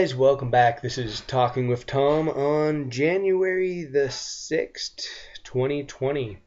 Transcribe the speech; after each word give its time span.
Guys, 0.00 0.14
welcome 0.14 0.50
back. 0.50 0.80
This 0.80 0.96
is 0.96 1.20
Talking 1.20 1.68
with 1.68 1.84
Tom 1.84 2.30
on 2.30 2.88
January 2.88 3.84
the 3.84 4.08
6th, 4.08 5.06
2020. 5.44 6.38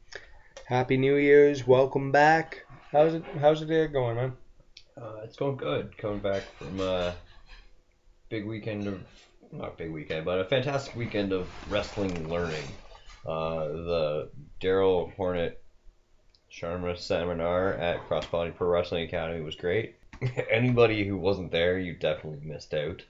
Happy 0.65 0.97
New 0.97 1.17
Year's. 1.17 1.67
Welcome 1.67 2.11
back. 2.11 2.65
How's 2.91 3.13
it 3.13 3.23
how's 3.39 3.59
the 3.59 3.67
day 3.67 3.85
going, 3.85 4.15
man? 4.15 4.33
Uh, 4.99 5.17
it's 5.23 5.35
going 5.35 5.57
good. 5.57 5.95
Coming 5.99 6.17
back 6.17 6.41
from 6.57 6.79
a 6.79 7.13
big 8.29 8.47
weekend 8.47 8.87
of 8.87 9.03
not 9.51 9.77
big 9.77 9.91
weekend, 9.91 10.25
but 10.25 10.39
a 10.39 10.45
fantastic 10.45 10.95
weekend 10.95 11.31
of 11.31 11.47
wrestling 11.69 12.27
learning. 12.27 12.65
Uh, 13.23 13.67
the 13.67 14.29
Daryl 14.61 15.13
Hornet 15.13 15.61
Sharma 16.51 16.97
seminar 16.97 17.73
at 17.73 18.09
Crossbody 18.09 18.55
Pro 18.55 18.67
Wrestling 18.67 19.03
Academy 19.03 19.41
was 19.41 19.53
great. 19.53 19.97
Anybody 20.51 21.07
who 21.07 21.17
wasn't 21.17 21.51
there, 21.51 21.77
you 21.77 21.93
definitely 21.93 22.39
missed 22.43 22.73
out. 22.73 23.03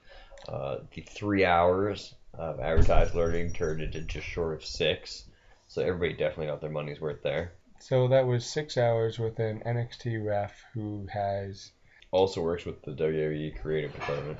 Uh, 0.48 0.76
the 0.94 1.02
three 1.02 1.44
hours 1.44 2.14
of 2.34 2.60
advertised 2.60 3.14
learning 3.14 3.52
turned 3.52 3.80
into 3.80 4.00
just 4.02 4.26
short 4.26 4.54
of 4.54 4.64
six, 4.64 5.24
so 5.68 5.82
everybody 5.82 6.12
definitely 6.12 6.46
got 6.46 6.60
their 6.60 6.70
money's 6.70 7.00
worth 7.00 7.22
there. 7.22 7.52
So 7.80 8.08
that 8.08 8.26
was 8.26 8.46
six 8.46 8.76
hours 8.78 9.18
with 9.18 9.38
an 9.38 9.62
NXT 9.66 10.24
ref 10.24 10.52
who 10.72 11.06
has 11.12 11.72
Also 12.10 12.40
works 12.40 12.64
with 12.64 12.82
the 12.82 12.92
WWE 12.92 13.60
creative 13.60 13.92
department. 13.92 14.38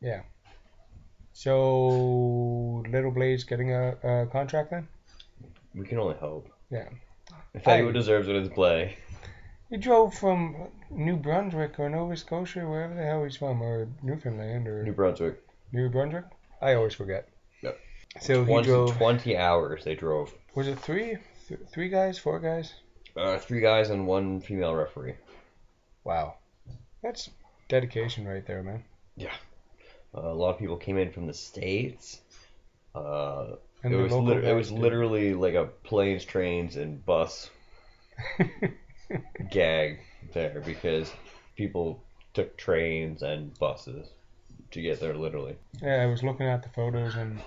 Yeah. 0.00 0.22
So 1.32 2.82
Little 2.90 3.12
Blaze 3.12 3.44
getting 3.44 3.72
a, 3.72 3.92
a 4.02 4.26
contract 4.26 4.70
then? 4.70 4.88
We 5.74 5.86
can 5.86 5.98
only 5.98 6.16
hope. 6.16 6.48
Yeah. 6.70 6.88
If 7.54 7.66
anyone 7.68 7.94
deserves 7.94 8.28
it, 8.28 8.36
it's 8.36 8.52
Blay. 8.52 8.96
He 9.70 9.76
drove 9.76 10.14
from 10.14 10.68
New 10.90 11.16
Brunswick 11.16 11.78
or 11.78 11.88
Nova 11.90 12.16
Scotia, 12.16 12.60
wherever 12.66 12.94
the 12.94 13.02
hell 13.02 13.24
he's 13.24 13.36
from, 13.36 13.62
or 13.62 13.88
Newfoundland 14.02 14.66
or 14.66 14.82
New 14.82 14.92
Brunswick. 14.92 15.42
New 15.72 15.88
Brunswick. 15.90 16.24
I 16.62 16.74
always 16.74 16.94
forget. 16.94 17.28
Yep. 17.62 17.78
So 18.20 18.44
he 18.44 18.52
20, 18.52 18.66
drove. 18.66 18.96
20 18.96 19.36
hours 19.36 19.84
they 19.84 19.94
drove. 19.94 20.34
Was 20.54 20.66
it 20.68 20.78
three? 20.78 21.16
Th- 21.48 21.60
three 21.70 21.88
guys? 21.90 22.18
Four 22.18 22.40
guys? 22.40 22.72
Uh, 23.16 23.38
three 23.38 23.60
guys 23.60 23.90
and 23.90 24.06
one 24.06 24.40
female 24.40 24.74
referee. 24.74 25.14
Wow. 26.04 26.36
That's 27.02 27.28
dedication 27.68 28.26
right 28.26 28.46
there, 28.46 28.62
man. 28.62 28.82
Uh, 29.20 29.26
a 30.14 30.32
lot 30.34 30.50
of 30.54 30.58
people 30.58 30.76
came 30.78 30.96
in 30.96 31.12
from 31.12 31.26
the 31.26 31.34
states. 31.34 32.20
Uh, 32.94 33.56
And 33.84 33.92
it 33.92 33.96
was 33.98 34.12
lit- 34.12 34.44
it 34.44 34.54
was 34.54 34.72
literally 34.72 35.34
like 35.34 35.54
a 35.54 35.66
planes, 35.66 36.24
trains, 36.24 36.76
and 36.76 37.04
bus 37.04 37.50
gag 39.50 40.00
there 40.32 40.62
because 40.64 41.12
people 41.56 42.02
took 42.34 42.56
trains 42.56 43.22
and 43.22 43.58
buses 43.58 44.08
to 44.70 44.82
get 44.82 45.00
there 45.00 45.14
literally. 45.14 45.56
yeah, 45.82 46.02
I 46.02 46.06
was 46.06 46.22
looking 46.22 46.46
at 46.46 46.62
the 46.62 46.68
photos 46.68 47.14
and 47.16 47.40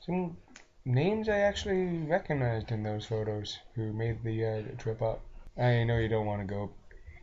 some 0.00 0.36
names 0.84 1.28
I 1.28 1.38
actually 1.38 1.98
recognized 2.08 2.72
in 2.72 2.82
those 2.82 3.06
photos 3.06 3.58
who 3.74 3.92
made 3.92 4.24
the 4.24 4.44
uh, 4.44 4.62
trip 4.78 5.00
up. 5.00 5.20
I 5.56 5.84
know 5.84 5.98
you 5.98 6.08
don't 6.08 6.26
want 6.26 6.40
to 6.40 6.46
go, 6.46 6.70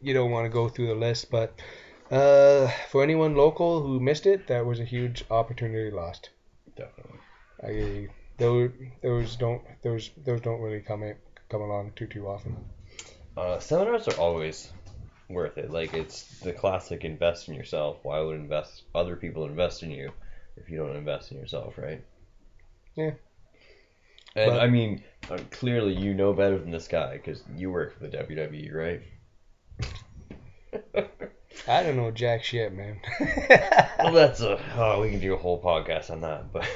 you 0.02 0.14
don't 0.14 0.32
want 0.32 0.46
to 0.46 0.50
go 0.50 0.70
through 0.70 0.88
the 0.88 0.96
list, 0.96 1.30
but 1.30 1.60
uh, 2.12 2.68
for 2.90 3.04
anyone 3.04 3.36
local 3.36 3.82
who 3.82 4.00
missed 4.00 4.26
it, 4.26 4.48
that 4.48 4.66
was 4.66 4.80
a 4.80 4.86
huge 4.86 5.24
opportunity 5.30 5.92
lost. 5.92 6.30
Definitely. 6.76 7.20
I 7.62 8.08
those 8.38 8.72
those 9.04 9.36
don't 9.36 9.62
those 9.84 10.12
those 10.26 10.42
don't 10.42 10.62
really 10.62 10.80
come 10.82 11.04
in, 11.04 11.16
come 11.50 11.62
along 11.62 11.92
too 11.96 12.08
too 12.08 12.28
often. 12.28 12.56
Uh, 13.40 13.58
seminars 13.58 14.06
are 14.10 14.20
always 14.20 14.70
worth 15.30 15.58
it. 15.58 15.72
Like 15.72 15.94
it's 15.94 16.40
the 16.42 16.52
classic 16.52 17.06
invest 17.06 17.48
in 17.48 17.54
yourself. 17.54 18.00
Why 18.04 18.20
would 18.20 18.36
invest 18.36 18.84
other 18.94 19.16
people 19.16 19.46
invest 19.46 19.82
in 19.82 19.92
you 19.92 20.12
if 20.58 20.70
you 20.70 20.78
don't 20.78 20.98
invest 20.98 21.32
in 21.32 21.38
yourself, 21.38 21.78
right? 21.78 22.04
Yeah. 22.96 23.12
And 24.36 24.52
But- 24.52 24.60
I 24.60 24.68
mean, 24.68 25.04
uh, 25.30 25.40
clearly 25.52 25.94
you 25.94 26.14
know 26.14 26.34
better 26.34 26.58
than 26.58 26.72
this 26.72 26.90
guy 26.90 27.14
because 27.14 27.42
you 27.56 27.72
work 27.72 27.98
for 27.98 28.08
the 28.08 28.18
WWE, 28.18 28.74
right? 28.74 29.02
I 31.68 31.84
don't 31.84 31.96
know 31.96 32.12
jack 32.12 32.44
shit, 32.44 32.74
man. 32.74 33.00
well, 34.00 34.12
that's 34.12 34.42
a 34.42 34.62
oh, 34.76 35.02
we 35.02 35.12
can 35.12 35.20
do 35.22 35.34
a 35.34 35.38
whole 35.38 35.62
podcast 35.62 36.10
on 36.10 36.22
that, 36.22 36.52
but 36.52 36.68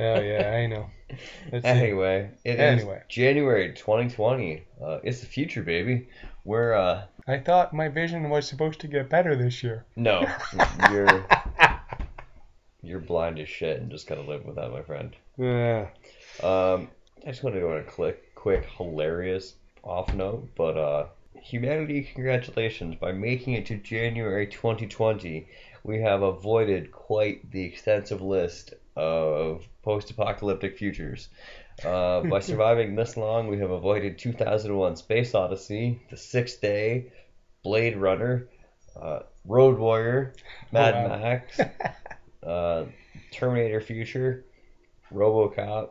oh 0.00 0.20
yeah, 0.20 0.52
I 0.56 0.66
know. 0.66 0.90
Anyway, 1.64 2.30
it 2.44 2.54
is 2.54 2.82
Anyway. 2.82 3.02
January 3.08 3.72
2020. 3.72 4.62
Uh, 4.82 4.98
it's 5.02 5.20
the 5.20 5.26
future, 5.26 5.62
baby. 5.62 6.08
We're 6.44 6.74
uh 6.74 7.04
I 7.26 7.38
thought 7.38 7.72
my 7.74 7.88
vision 7.88 8.28
was 8.30 8.46
supposed 8.46 8.80
to 8.80 8.88
get 8.88 9.08
better 9.08 9.34
this 9.36 9.62
year. 9.62 9.84
no, 9.96 10.26
you're 10.92 11.26
you're 12.82 13.00
blind 13.00 13.38
as 13.38 13.48
shit 13.48 13.80
and 13.80 13.90
just 13.90 14.06
gotta 14.06 14.20
live 14.22 14.44
with 14.44 14.56
that, 14.56 14.70
my 14.70 14.82
friend. 14.82 15.14
Yeah. 15.36 15.88
Um, 16.42 16.88
I 17.26 17.30
just 17.30 17.42
want 17.42 17.54
to 17.56 17.60
go 17.60 17.72
on 17.72 17.78
a 17.78 17.82
quick, 17.84 18.34
quick, 18.34 18.66
hilarious 18.76 19.54
off 19.82 20.12
note, 20.14 20.48
but 20.56 20.76
uh, 20.76 21.06
humanity, 21.40 22.02
congratulations! 22.14 22.94
By 22.96 23.12
making 23.12 23.54
it 23.54 23.66
to 23.66 23.76
January 23.76 24.46
2020, 24.46 25.46
we 25.84 26.00
have 26.02 26.22
avoided 26.22 26.92
quite 26.92 27.50
the 27.50 27.64
extensive 27.64 28.20
list 28.20 28.74
of 28.98 29.66
post-apocalyptic 29.82 30.76
futures. 30.76 31.28
Uh, 31.84 32.20
by 32.30 32.40
surviving 32.40 32.96
this 32.96 33.16
long, 33.16 33.46
we 33.46 33.58
have 33.58 33.70
avoided 33.70 34.18
2001: 34.18 34.96
Space 34.96 35.34
Odyssey, 35.34 36.00
The 36.10 36.16
Sixth 36.16 36.60
Day, 36.60 37.12
Blade 37.62 37.96
Runner, 37.96 38.48
uh, 39.00 39.20
Road 39.44 39.78
Warrior, 39.78 40.34
Mad 40.72 40.94
Oh, 40.94 41.08
wow. 41.08 41.18
Max, 41.18 41.60
uh, 42.42 42.84
Terminator 43.30 43.80
Future, 43.80 44.44
RoboCop, 45.14 45.90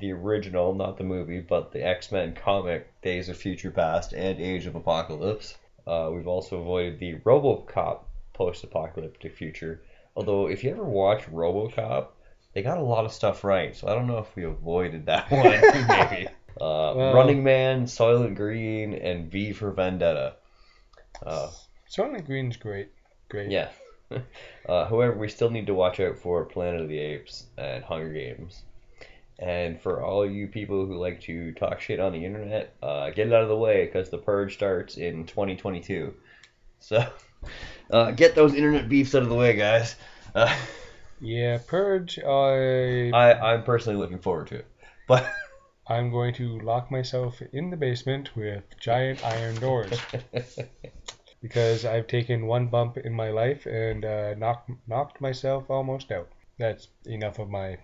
the 0.00 0.12
original, 0.12 0.74
not 0.74 0.96
the 0.98 1.04
movie, 1.04 1.40
but 1.40 1.72
the 1.72 1.84
X 1.86 2.10
Men 2.10 2.34
comic, 2.34 3.00
Days 3.02 3.28
of 3.28 3.36
Future 3.36 3.70
Past, 3.70 4.12
and 4.12 4.40
Age 4.40 4.66
of 4.66 4.74
Apocalypse. 4.74 5.56
Uh, 5.86 6.10
we've 6.12 6.28
also 6.28 6.60
avoided 6.60 6.98
the 6.98 7.14
RoboCop 7.20 8.00
post-apocalyptic 8.32 9.36
future. 9.36 9.82
Although, 10.16 10.48
if 10.48 10.64
you 10.64 10.70
ever 10.70 10.84
watch 10.84 11.22
RoboCop, 11.30 12.08
they 12.54 12.62
got 12.62 12.78
a 12.78 12.82
lot 12.82 13.04
of 13.04 13.12
stuff 13.12 13.44
right, 13.44 13.74
so 13.76 13.88
I 13.88 13.94
don't 13.94 14.06
know 14.06 14.18
if 14.18 14.34
we 14.36 14.44
avoided 14.44 15.06
that 15.06 15.30
one. 15.30 15.42
maybe. 15.88 16.26
Uh, 16.60 16.92
Well- 16.96 17.14
Running 17.14 17.42
Man, 17.44 17.84
Soylent 17.86 18.34
Green, 18.36 18.94
and 18.94 19.30
V 19.30 19.52
for 19.52 19.70
Vendetta. 19.70 20.34
Uh, 21.24 21.50
Soylent 21.90 22.26
Green's 22.26 22.56
great. 22.56 22.88
Great. 23.28 23.50
yeah. 23.50 23.68
Uh, 24.68 24.86
however, 24.88 25.16
we 25.16 25.28
still 25.28 25.50
need 25.50 25.66
to 25.66 25.74
watch 25.74 25.98
out 26.00 26.16
for 26.18 26.44
Planet 26.44 26.80
of 26.82 26.88
the 26.88 26.98
Apes 26.98 27.46
and 27.56 27.82
Hunger 27.84 28.12
Games. 28.12 28.62
And 29.38 29.80
for 29.80 30.02
all 30.02 30.28
you 30.28 30.48
people 30.48 30.84
who 30.84 30.96
like 30.96 31.20
to 31.22 31.52
talk 31.52 31.80
shit 31.80 31.98
on 31.98 32.12
the 32.12 32.24
internet, 32.24 32.74
uh, 32.82 33.10
get 33.10 33.28
it 33.28 33.32
out 33.32 33.42
of 33.42 33.48
the 33.48 33.56
way 33.56 33.86
because 33.86 34.10
the 34.10 34.18
purge 34.18 34.54
starts 34.54 34.96
in 34.96 35.26
2022. 35.26 36.12
So, 36.80 37.04
uh, 37.90 38.10
get 38.12 38.34
those 38.34 38.54
internet 38.54 38.88
beefs 38.88 39.14
out 39.14 39.22
of 39.22 39.28
the 39.28 39.34
way, 39.34 39.54
guys. 39.56 39.94
Yeah, 41.20 41.58
Purge. 41.66 42.18
I 42.18 43.10
I, 43.10 43.52
I'm 43.52 43.62
personally 43.62 43.98
looking 43.98 44.18
forward 44.18 44.48
to 44.48 44.56
it. 44.56 44.66
But 45.06 45.30
I'm 45.86 46.10
going 46.10 46.34
to 46.34 46.58
lock 46.60 46.90
myself 46.90 47.42
in 47.52 47.70
the 47.70 47.76
basement 47.76 48.36
with 48.36 48.62
giant 48.80 49.24
iron 49.24 49.56
doors 49.56 49.98
because 51.42 51.84
I've 51.84 52.06
taken 52.06 52.46
one 52.46 52.68
bump 52.68 52.96
in 52.96 53.12
my 53.12 53.30
life 53.30 53.66
and 53.66 54.04
uh, 54.04 54.34
knocked 54.34 54.70
knocked 54.86 55.20
myself 55.20 55.68
almost 55.68 56.12
out. 56.12 56.28
That's 56.58 56.88
enough 57.06 57.38
of 57.38 57.50
my 57.50 57.78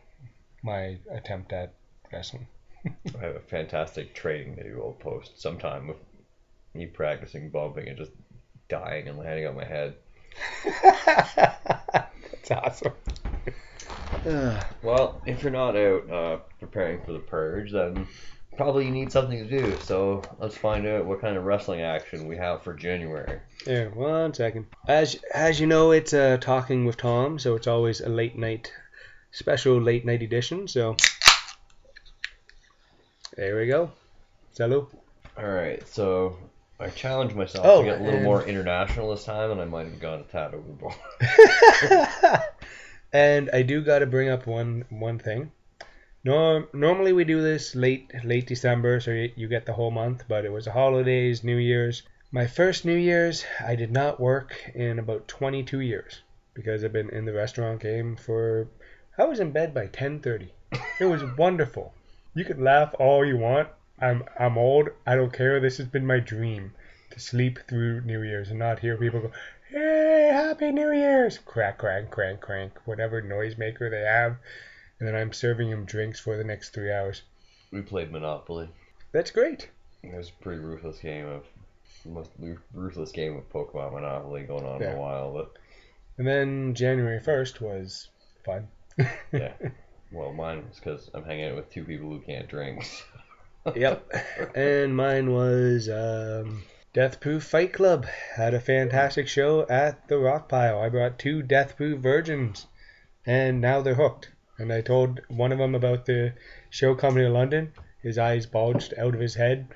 my 0.62 0.98
attempt 1.10 1.52
at 1.52 1.74
wrestling. 2.12 2.46
I 2.86 3.24
have 3.24 3.36
a 3.36 3.40
fantastic 3.40 4.14
training 4.14 4.56
video 4.56 4.82
I'll 4.82 4.92
post 4.92 5.40
sometime 5.40 5.88
with 5.88 5.96
me 6.74 6.86
practicing 6.86 7.50
bumping 7.50 7.88
and 7.88 7.96
just 7.96 8.12
dying 8.68 9.08
and 9.08 9.18
landing 9.18 9.46
on 9.46 9.56
my 9.56 9.64
head. 9.64 9.94
That's 10.64 12.50
awesome. 12.50 12.92
Well, 14.82 15.20
if 15.26 15.42
you're 15.42 15.52
not 15.52 15.76
out 15.76 16.10
uh, 16.10 16.36
preparing 16.58 17.00
for 17.04 17.12
the 17.12 17.18
purge, 17.18 17.72
then 17.72 18.06
probably 18.56 18.86
you 18.86 18.90
need 18.90 19.12
something 19.12 19.46
to 19.46 19.60
do. 19.60 19.76
So 19.80 20.22
let's 20.38 20.56
find 20.56 20.86
out 20.86 21.04
what 21.06 21.20
kind 21.20 21.36
of 21.36 21.44
wrestling 21.44 21.82
action 21.82 22.26
we 22.26 22.36
have 22.36 22.62
for 22.62 22.74
January. 22.74 23.40
Yeah, 23.66 23.88
one 23.88 24.34
second. 24.34 24.66
As 24.88 25.16
as 25.34 25.60
you 25.60 25.66
know, 25.66 25.90
it's 25.92 26.12
uh, 26.12 26.38
talking 26.40 26.84
with 26.84 26.96
Tom, 26.96 27.38
so 27.38 27.54
it's 27.54 27.66
always 27.66 28.00
a 28.00 28.08
late 28.08 28.36
night 28.36 28.72
special 29.30 29.80
late 29.80 30.04
night 30.04 30.22
edition. 30.22 30.66
So 30.66 30.96
there 33.36 33.56
we 33.56 33.66
go. 33.66 33.90
Salut. 34.52 34.88
All 35.36 35.44
right, 35.44 35.86
so 35.86 36.36
I 36.78 36.88
challenged 36.90 37.34
myself 37.34 37.64
Oh, 37.66 37.82
to 37.82 37.88
get 37.90 38.00
a 38.00 38.02
little 38.02 38.16
and- 38.16 38.24
more 38.24 38.44
international 38.44 39.10
this 39.10 39.24
time, 39.24 39.50
and 39.50 39.60
I 39.60 39.64
might 39.64 39.86
have 39.86 39.98
gone 40.00 40.20
a 40.20 40.24
tad 40.24 40.54
overboard. 40.54 40.94
and 43.12 43.50
I 43.52 43.62
do 43.62 43.80
got 43.82 44.00
to 44.00 44.06
bring 44.06 44.28
up 44.28 44.46
one 44.46 44.84
one 44.90 45.18
thing. 45.18 45.52
Norm, 46.24 46.66
normally 46.72 47.12
we 47.12 47.24
do 47.24 47.40
this 47.40 47.74
late 47.74 48.10
late 48.24 48.46
December, 48.46 49.00
so 49.00 49.10
you, 49.12 49.32
you 49.36 49.48
get 49.48 49.64
the 49.64 49.72
whole 49.72 49.90
month. 49.90 50.24
But 50.28 50.44
it 50.44 50.52
was 50.52 50.64
the 50.64 50.72
holidays, 50.72 51.44
New 51.44 51.56
Year's. 51.56 52.02
My 52.32 52.46
first 52.46 52.84
New 52.84 52.96
Year's, 52.96 53.44
I 53.64 53.76
did 53.76 53.92
not 53.92 54.18
work 54.20 54.52
in 54.74 54.98
about 54.98 55.28
22 55.28 55.80
years. 55.80 56.20
because 56.52 56.82
I've 56.84 56.92
been 56.92 57.10
in 57.10 57.24
the 57.24 57.32
restaurant 57.32 57.80
game 57.80 58.16
for. 58.16 58.66
I 59.18 59.24
was 59.24 59.40
in 59.40 59.50
bed 59.52 59.72
by 59.72 59.86
10:30. 59.86 60.48
It 61.00 61.04
was 61.06 61.22
wonderful. 61.38 61.94
You 62.34 62.44
could 62.44 62.60
laugh 62.60 62.94
all 62.98 63.24
you 63.24 63.38
want. 63.38 63.68
I'm 64.00 64.24
I'm 64.38 64.58
old. 64.58 64.88
I 65.06 65.14
don't 65.16 65.32
care. 65.32 65.60
This 65.60 65.78
has 65.78 65.86
been 65.86 66.06
my 66.06 66.18
dream 66.20 66.72
to 67.10 67.20
sleep 67.20 67.58
through 67.68 68.02
New 68.02 68.22
Year's 68.22 68.50
and 68.50 68.58
not 68.58 68.80
hear 68.80 68.96
people 68.96 69.20
go, 69.20 69.32
"Hey, 69.70 70.30
Happy 70.32 70.70
New 70.72 70.92
Year's!" 70.92 71.38
Crack, 71.38 71.78
crank, 71.78 72.10
crank, 72.10 72.40
crank, 72.40 72.72
whatever 72.84 73.22
noisemaker 73.22 73.90
they 73.90 74.02
have, 74.02 74.36
and 74.98 75.08
then 75.08 75.14
I'm 75.14 75.32
serving 75.32 75.70
them 75.70 75.84
drinks 75.86 76.20
for 76.20 76.36
the 76.36 76.44
next 76.44 76.70
three 76.70 76.92
hours. 76.92 77.22
We 77.72 77.82
played 77.82 78.12
Monopoly. 78.12 78.68
That's 79.12 79.30
great. 79.30 79.68
It 80.02 80.14
was 80.14 80.28
a 80.30 80.42
pretty 80.42 80.60
ruthless 80.60 80.98
game 80.98 81.26
of 81.26 81.44
most 82.04 82.30
ruthless 82.72 83.10
game 83.12 83.36
of 83.36 83.50
Pokemon 83.50 83.92
Monopoly 83.94 84.42
going 84.42 84.64
on 84.64 84.80
Yeah. 84.80 84.92
for 84.92 84.96
a 84.96 85.00
while, 85.00 85.32
but 85.32 85.52
And 86.18 86.26
then 86.26 86.74
January 86.74 87.18
1st 87.20 87.60
was 87.60 88.08
fun. 88.44 88.68
yeah. 89.32 89.52
Well, 90.12 90.32
mine 90.32 90.64
was 90.68 90.78
because 90.78 91.10
I'm 91.14 91.24
hanging 91.24 91.46
out 91.50 91.56
with 91.56 91.70
two 91.70 91.84
people 91.84 92.08
who 92.10 92.20
can't 92.20 92.48
drink. 92.48 92.86
yep. 93.74 94.10
And 94.54 94.96
mine 94.96 95.32
was 95.32 95.88
um, 95.88 96.62
Death 96.92 97.20
Proof 97.20 97.44
Fight 97.44 97.72
Club. 97.72 98.06
Had 98.34 98.54
a 98.54 98.60
fantastic 98.60 99.28
show 99.28 99.66
at 99.68 100.08
the 100.08 100.18
Rock 100.18 100.48
Pile. 100.48 100.78
I 100.78 100.88
brought 100.88 101.18
two 101.18 101.42
Death 101.42 101.76
Proof 101.76 102.00
virgins, 102.00 102.66
and 103.24 103.60
now 103.60 103.82
they're 103.82 103.94
hooked. 103.94 104.30
And 104.58 104.72
I 104.72 104.80
told 104.80 105.20
one 105.28 105.52
of 105.52 105.58
them 105.58 105.74
about 105.74 106.06
the 106.06 106.32
show 106.70 106.94
coming 106.94 107.24
to 107.24 107.28
London. 107.28 107.72
His 108.02 108.18
eyes 108.18 108.46
bulged 108.46 108.94
out 108.96 109.14
of 109.14 109.20
his 109.20 109.34
head. 109.34 109.68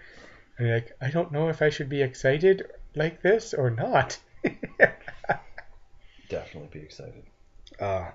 And 0.56 0.66
he's 0.66 0.74
like, 0.74 0.96
I 1.00 1.10
don't 1.10 1.32
know 1.32 1.48
if 1.48 1.60
I 1.60 1.68
should 1.70 1.88
be 1.88 2.02
excited 2.02 2.66
like 2.94 3.22
this 3.22 3.52
or 3.52 3.70
not. 3.70 4.18
Definitely 6.28 6.70
be 6.72 6.80
excited. 6.80 7.24
Uh, 7.78 8.10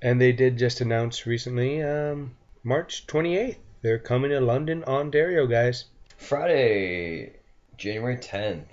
and 0.00 0.20
they 0.20 0.32
did 0.32 0.58
just 0.58 0.80
announce 0.80 1.26
recently, 1.26 1.82
um, 1.82 2.36
March 2.62 3.06
28th, 3.06 3.56
they're 3.82 3.98
coming 3.98 4.30
to 4.30 4.40
London, 4.40 4.84
Ontario, 4.84 5.46
guys. 5.46 5.84
Friday, 6.16 7.32
January 7.76 8.16
10th, 8.16 8.66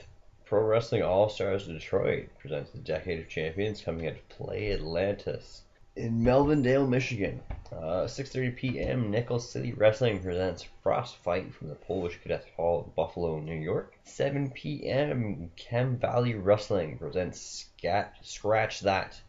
Pro 0.46 0.62
Wrestling 0.62 1.04
All 1.04 1.30
Stars 1.30 1.68
Detroit 1.68 2.30
presents 2.40 2.72
the 2.72 2.80
Decade 2.80 3.19
of 3.19 3.30
Champions 3.30 3.81
coming 3.81 4.06
at 4.07 4.30
Play 4.30 4.72
Atlantis 4.72 5.62
in 5.96 6.22
Melvindale, 6.22 6.90
Michigan. 6.90 7.42
Uh, 7.72 8.06
6:30 8.06 8.56
p.m. 8.56 9.12
Nickel 9.12 9.40
City 9.40 9.72
Wrestling 9.72 10.22
presents 10.22 10.66
Frost 10.84 11.16
Fight 11.18 11.54
from 11.54 11.69
the 11.69 11.75
Polish 11.75 12.19
Cadet 12.22 12.46
Hall 12.58 12.81
of 12.81 12.96
Buffalo, 12.96 13.40
New 13.40 13.56
York. 13.56 13.94
7 14.04 14.51
p.m. 14.51 15.51
Chem 15.56 15.98
Valley 15.98 16.36
Wrestling 16.36 16.98
presents 16.98 17.40
Scat 17.40 18.16
Scratch 18.22 18.81
That. 18.81 19.19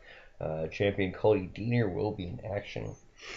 Uh, 0.40 0.67
champion 0.67 1.12
Cody 1.12 1.49
Deaner 1.55 1.93
will 1.93 2.11
be 2.11 2.25
in 2.25 2.40
action, 2.44 2.94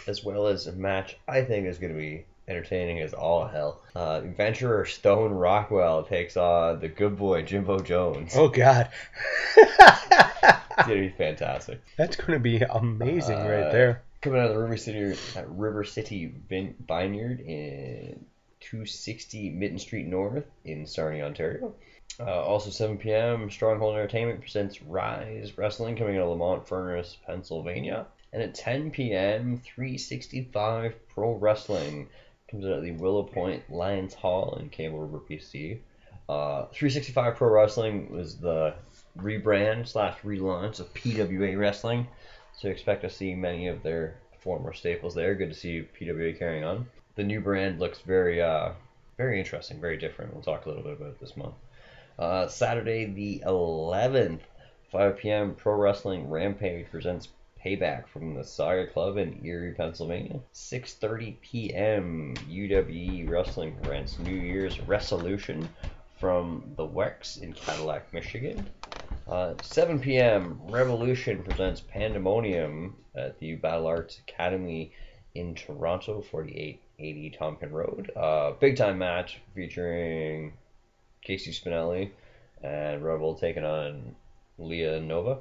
as 0.08 0.24
well 0.24 0.48
as 0.48 0.68
a 0.68 0.74
match 0.74 1.18
I 1.28 1.44
think 1.44 1.68
is 1.68 1.78
going 1.78 1.94
to 1.94 2.00
be 2.00 2.26
entertaining 2.50 3.00
as 3.00 3.14
all 3.14 3.48
hell. 3.48 3.82
Uh, 3.96 4.22
adventurer 4.24 4.86
Stone 4.86 5.32
Rockwell 5.32 6.04
takes 6.04 6.36
on 6.36 6.80
the 6.80 6.88
good 6.88 7.18
boy 7.18 7.44
Jimbo 7.44 7.80
Jones. 7.80 8.34
Oh, 8.36 8.48
God. 8.50 8.90
It's 9.56 10.88
gonna 10.88 11.02
be 11.02 11.10
fantastic. 11.10 11.82
That's 11.98 12.16
going 12.16 12.34
to 12.34 12.40
be 12.40 12.62
amazing 12.62 13.38
right 13.38 13.66
Uh, 13.66 13.72
there. 13.72 14.04
Coming 14.22 14.40
out 14.40 14.48
of 14.50 14.56
the 14.56 14.62
River 14.62 14.78
City 14.78 15.18
at 15.36 15.50
River 15.50 15.84
City 15.84 16.34
Vineyard 16.50 17.40
in 17.42 18.26
260 18.62 19.50
Mitton 19.52 19.80
Street 19.80 20.08
North 20.08 20.46
in 20.66 20.86
Sarnia, 20.86 21.26
Ontario. 21.26 21.74
Uh, 22.20 22.42
also 22.42 22.70
7 22.70 22.98
p.m. 22.98 23.50
Stronghold 23.50 23.96
Entertainment 23.96 24.42
presents 24.42 24.82
Rise 24.82 25.58
Wrestling 25.58 25.96
coming 25.96 26.18
out 26.18 26.24
of 26.24 26.30
Lemont 26.30 26.68
Furnace, 26.68 27.16
Pennsylvania. 27.26 28.06
And 28.34 28.44
at 28.44 28.56
10 28.56 28.92
p.m. 28.92 29.62
365 29.66 30.96
Pro 31.10 31.34
Wrestling 31.36 32.08
comes 32.50 32.66
out 32.66 32.74
of 32.74 32.84
the 32.84 32.92
Willow 32.92 33.24
Point 33.24 33.70
Lions 33.72 34.14
Hall 34.14 34.58
in 34.60 34.70
Campbell 34.70 35.00
River, 35.00 35.24
BC. 35.30 35.80
Uh, 36.28 36.66
365 36.68 37.36
Pro 37.36 37.50
Wrestling 37.50 38.12
was 38.12 38.38
the 38.38 38.74
rebrand 39.18 39.88
slash 39.88 40.16
relaunch 40.24 40.80
of 40.80 40.94
PWA 40.94 41.58
Wrestling. 41.58 42.08
So 42.58 42.70
expect 42.70 43.02
to 43.04 43.10
see 43.10 43.34
many 43.34 43.68
of 43.68 43.84
their 43.84 44.18
former 44.40 44.74
staples 44.74 45.16
there. 45.16 45.36
Good 45.36 45.50
to 45.50 45.56
see 45.56 45.88
PWA 46.00 46.38
carrying 46.38 46.64
on. 46.64 46.88
The 47.16 47.24
new 47.24 47.42
brand 47.42 47.80
looks 47.80 48.00
very, 48.00 48.42
uh, 48.42 48.72
very 49.18 49.40
interesting, 49.40 49.80
very 49.82 49.98
different. 49.98 50.34
We'll 50.34 50.44
talk 50.44 50.66
a 50.66 50.70
little 50.70 50.84
bit 50.84 50.94
about 50.94 51.10
it 51.10 51.20
this 51.20 51.36
month. 51.36 51.56
Uh, 52.18 52.48
Saturday 52.48 53.06
the 53.06 53.44
11th, 53.46 54.42
5 54.92 55.18
p.m. 55.18 55.56
Pro 55.56 55.76
Wrestling 55.76 56.30
Rampage 56.30 56.90
presents 56.92 57.30
Payback 57.64 58.08
from 58.08 58.36
the 58.36 58.44
Saga 58.44 58.88
Club 58.88 59.18
in 59.18 59.46
Erie, 59.46 59.74
Pennsylvania. 59.74 60.40
6:30 60.54 61.42
p.m. 61.42 62.34
UWE 62.50 63.30
Wrestling 63.30 63.76
presents 63.82 64.18
New 64.20 64.36
Year's 64.36 64.80
Resolution 64.82 65.68
from 66.20 66.64
the 66.78 66.88
Wex 66.88 67.42
in 67.42 67.54
Cadillac, 67.54 68.14
Michigan. 68.14 68.70
Uh, 69.28 69.54
7 69.62 70.00
p.m. 70.00 70.60
Revolution 70.70 71.44
presents 71.44 71.82
Pandemonium 71.82 72.96
at 73.16 73.38
the 73.40 73.56
Battle 73.56 73.88
Arts 73.88 74.20
Academy 74.28 74.94
in 75.36 75.54
Toronto, 75.54 76.22
4880 76.22 77.38
Tomken 77.40 77.72
Road. 77.72 78.12
Uh, 78.16 78.52
big 78.60 78.76
time 78.76 78.98
match 78.98 79.40
featuring 79.54 80.54
Casey 81.22 81.52
Spinelli 81.52 82.12
and 82.64 83.04
Rebel 83.04 83.36
taking 83.36 83.64
on 83.64 84.16
Leah 84.58 85.00
Nova. 85.00 85.40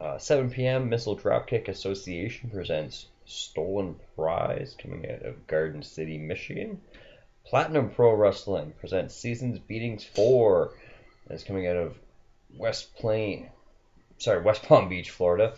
Uh, 0.00 0.16
7 0.16 0.50
p.m. 0.50 0.88
Missile 0.88 1.18
Dropkick 1.18 1.68
Association 1.68 2.50
presents 2.50 3.06
Stolen 3.26 3.96
Prize 4.14 4.76
coming 4.80 5.10
out 5.10 5.22
of 5.22 5.46
Garden 5.46 5.82
City, 5.82 6.18
Michigan. 6.18 6.80
Platinum 7.44 7.90
Pro 7.90 8.12
Wrestling 8.12 8.74
presents 8.78 9.14
Seasons 9.14 9.58
Beatings 9.58 10.04
4 10.04 10.70
is 11.30 11.44
coming 11.44 11.66
out 11.66 11.76
of 11.76 11.96
West 12.56 12.94
Plain, 12.96 13.48
sorry, 14.18 14.42
West 14.42 14.62
Palm 14.62 14.88
Beach, 14.88 15.10
Florida. 15.10 15.54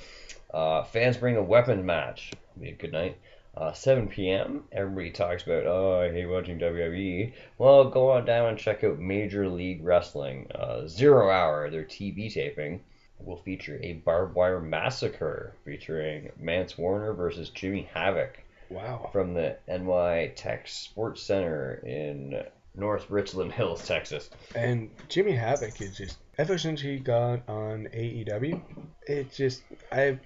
Uh, 0.53 0.85
fans 0.85 1.17
bring 1.17 1.37
a 1.37 1.43
weapon 1.43 1.85
match. 1.85 2.33
Be 2.59 2.71
a 2.71 2.75
good 2.75 2.93
night. 2.93 3.19
Uh, 3.57 3.73
7 3.73 4.09
p.m. 4.09 4.65
Everybody 4.73 5.11
talks 5.11 5.43
about, 5.43 5.67
oh, 5.67 6.01
I 6.01 6.13
hate 6.13 6.27
watching 6.27 6.59
WWE. 6.59 7.33
Well, 7.59 7.91
go 7.91 8.11
on 8.11 8.25
down 8.25 8.51
and 8.51 8.59
check 8.59 8.85
out 8.85 8.99
Major 8.99 9.49
League 9.49 9.85
Wrestling. 9.85 10.51
Uh, 10.55 10.87
Zero 10.87 11.29
Hour, 11.31 11.71
their 11.71 11.85
TV 11.85 12.33
taping, 12.33 12.81
will 13.25 13.37
feature 13.39 13.79
a 13.83 13.95
barbed 13.95 14.35
wire 14.35 14.61
massacre 14.61 15.55
featuring 15.65 16.31
Mance 16.39 16.77
Warner 16.79 17.13
versus 17.13 17.51
Jimmy 17.51 17.89
Havoc 17.95 18.39
Wow. 18.71 19.11
from 19.13 19.35
the 19.35 19.57
NYTEX 19.69 20.69
Sports 20.69 21.23
Center 21.23 21.83
in 21.85 22.43
North 22.77 23.11
Richland 23.11 23.53
Hills, 23.53 23.87
Texas. 23.87 24.31
And 24.55 24.91
Jimmy 25.09 25.33
Havoc 25.33 25.81
is 25.81 25.97
just, 25.97 26.19
ever 26.39 26.57
since 26.57 26.81
he 26.81 26.99
got 26.99 27.49
on 27.49 27.89
AEW, 27.93 28.61
it 29.09 29.33
just, 29.33 29.63
I've, 29.91 30.21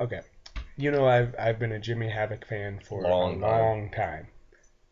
okay. 0.00 0.20
You 0.76 0.90
know, 0.90 1.06
I've, 1.06 1.34
I've 1.38 1.58
been 1.58 1.72
a 1.72 1.78
Jimmy 1.78 2.08
Havoc 2.08 2.46
fan 2.46 2.80
for 2.84 3.02
Long 3.02 3.38
a 3.42 3.46
time. 3.46 3.60
long 3.60 3.90
time. 3.90 4.26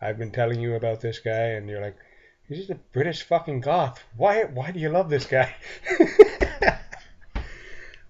I've 0.01 0.19
been 0.19 0.31
telling 0.31 0.61
you 0.61 0.75
about 0.75 1.01
this 1.01 1.19
guy, 1.19 1.51
and 1.55 1.69
you're 1.69 1.81
like, 1.83 1.97
he's 2.49 2.59
just 2.59 2.71
a 2.71 2.75
British 2.93 3.23
fucking 3.23 3.63
goth. 3.63 4.03
Why, 4.17 4.45
why 4.45 4.71
do 4.71 4.79
you 4.79 4.91
love 4.91 5.09
this 5.11 5.27
guy? 5.27 5.55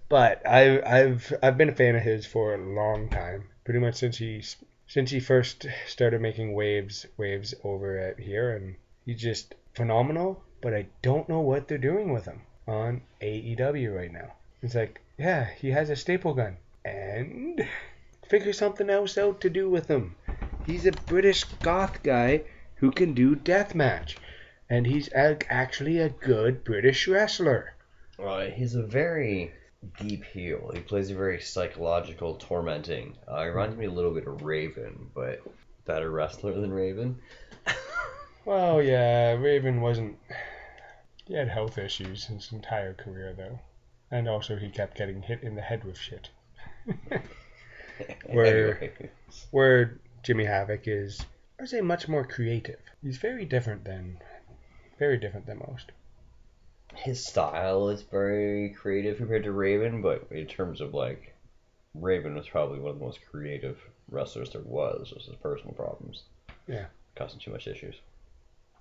but 0.09 0.45
I, 0.47 0.81
I've, 0.81 1.33
I've 1.43 1.57
been 1.57 1.69
a 1.69 1.75
fan 1.75 1.95
of 1.95 2.03
his 2.03 2.25
for 2.25 2.53
a 2.53 2.57
long 2.57 3.09
time. 3.09 3.49
Pretty 3.65 3.79
much 3.79 3.95
since 3.95 4.17
he, 4.17 4.41
since 4.87 5.11
he 5.11 5.19
first 5.19 5.65
started 5.87 6.21
making 6.21 6.53
waves, 6.53 7.05
waves 7.17 7.53
over 7.63 7.97
at 7.99 8.19
here, 8.19 8.55
and 8.55 8.75
he's 9.05 9.21
just 9.21 9.55
phenomenal. 9.73 10.43
But 10.61 10.73
I 10.73 10.87
don't 11.01 11.27
know 11.27 11.41
what 11.41 11.67
they're 11.67 11.77
doing 11.77 12.13
with 12.13 12.25
him 12.25 12.41
on 12.67 13.01
AEW 13.21 13.95
right 13.95 14.11
now. 14.11 14.33
It's 14.61 14.75
like, 14.75 15.01
yeah, 15.17 15.45
he 15.45 15.71
has 15.71 15.89
a 15.89 15.95
staple 15.95 16.33
gun, 16.33 16.57
and 16.85 17.67
figure 18.27 18.53
something 18.53 18.89
else 18.89 19.17
out 19.17 19.41
to 19.41 19.49
do 19.49 19.69
with 19.69 19.87
him. 19.87 20.15
He's 20.65 20.85
a 20.85 20.91
British 20.91 21.43
goth 21.61 22.03
guy 22.03 22.43
who 22.75 22.91
can 22.91 23.13
do 23.13 23.35
deathmatch, 23.35 24.17
and 24.69 24.85
he's 24.85 25.09
actually 25.13 25.99
a 25.99 26.09
good 26.09 26.63
British 26.63 27.07
wrestler. 27.07 27.73
Uh, 28.19 28.45
he's 28.45 28.75
a 28.75 28.83
very 28.83 29.53
deep 29.97 30.23
heel. 30.23 30.71
He 30.73 30.79
plays 30.81 31.09
a 31.11 31.15
very 31.15 31.39
psychological, 31.41 32.35
tormenting. 32.35 33.15
Uh, 33.27 33.43
he 33.43 33.49
reminds 33.49 33.77
me 33.77 33.85
a 33.85 33.91
little 33.91 34.13
bit 34.13 34.27
of 34.27 34.41
Raven, 34.43 35.09
but 35.13 35.41
better 35.85 36.09
wrestler 36.11 36.53
than 36.59 36.71
Raven. 36.71 37.17
Well, 38.45 38.81
yeah, 38.81 39.33
Raven 39.33 39.81
wasn't. 39.81 40.17
He 41.25 41.33
had 41.33 41.49
health 41.49 41.77
issues 41.77 42.23
his 42.27 42.49
entire 42.53 42.93
career, 42.93 43.33
though. 43.37 43.59
And 44.09 44.29
also, 44.29 44.55
he 44.55 44.69
kept 44.69 44.97
getting 44.97 45.21
hit 45.21 45.43
in 45.43 45.55
the 45.55 45.61
head 45.61 45.83
with 45.83 45.97
shit. 45.97 46.29
Where- 48.27 48.93
Where 49.51 49.99
Jimmy 50.23 50.45
Havoc 50.45 50.87
is, 50.87 51.19
I'd 51.59 51.67
say, 51.67 51.81
much 51.81 52.07
more 52.07 52.25
creative. 52.25 52.79
He's 53.03 53.17
very 53.17 53.43
different 53.43 53.83
than. 53.83 54.19
Very 54.97 55.17
different 55.17 55.45
than 55.45 55.59
most. 55.69 55.91
His 56.97 57.25
style 57.25 57.89
is 57.89 58.01
very 58.01 58.69
creative 58.79 59.17
compared 59.17 59.43
to 59.43 59.51
Raven, 59.51 60.01
but 60.01 60.27
in 60.31 60.45
terms 60.47 60.81
of 60.81 60.93
like, 60.93 61.35
Raven 61.93 62.35
was 62.35 62.47
probably 62.47 62.79
one 62.79 62.91
of 62.91 62.99
the 62.99 63.05
most 63.05 63.19
creative 63.31 63.77
wrestlers 64.09 64.49
there 64.51 64.61
was. 64.61 65.11
Just 65.13 65.27
his 65.27 65.35
personal 65.35 65.73
problems. 65.73 66.23
Yeah. 66.67 66.85
Causing 67.15 67.39
too 67.39 67.51
much 67.51 67.67
issues. 67.67 67.95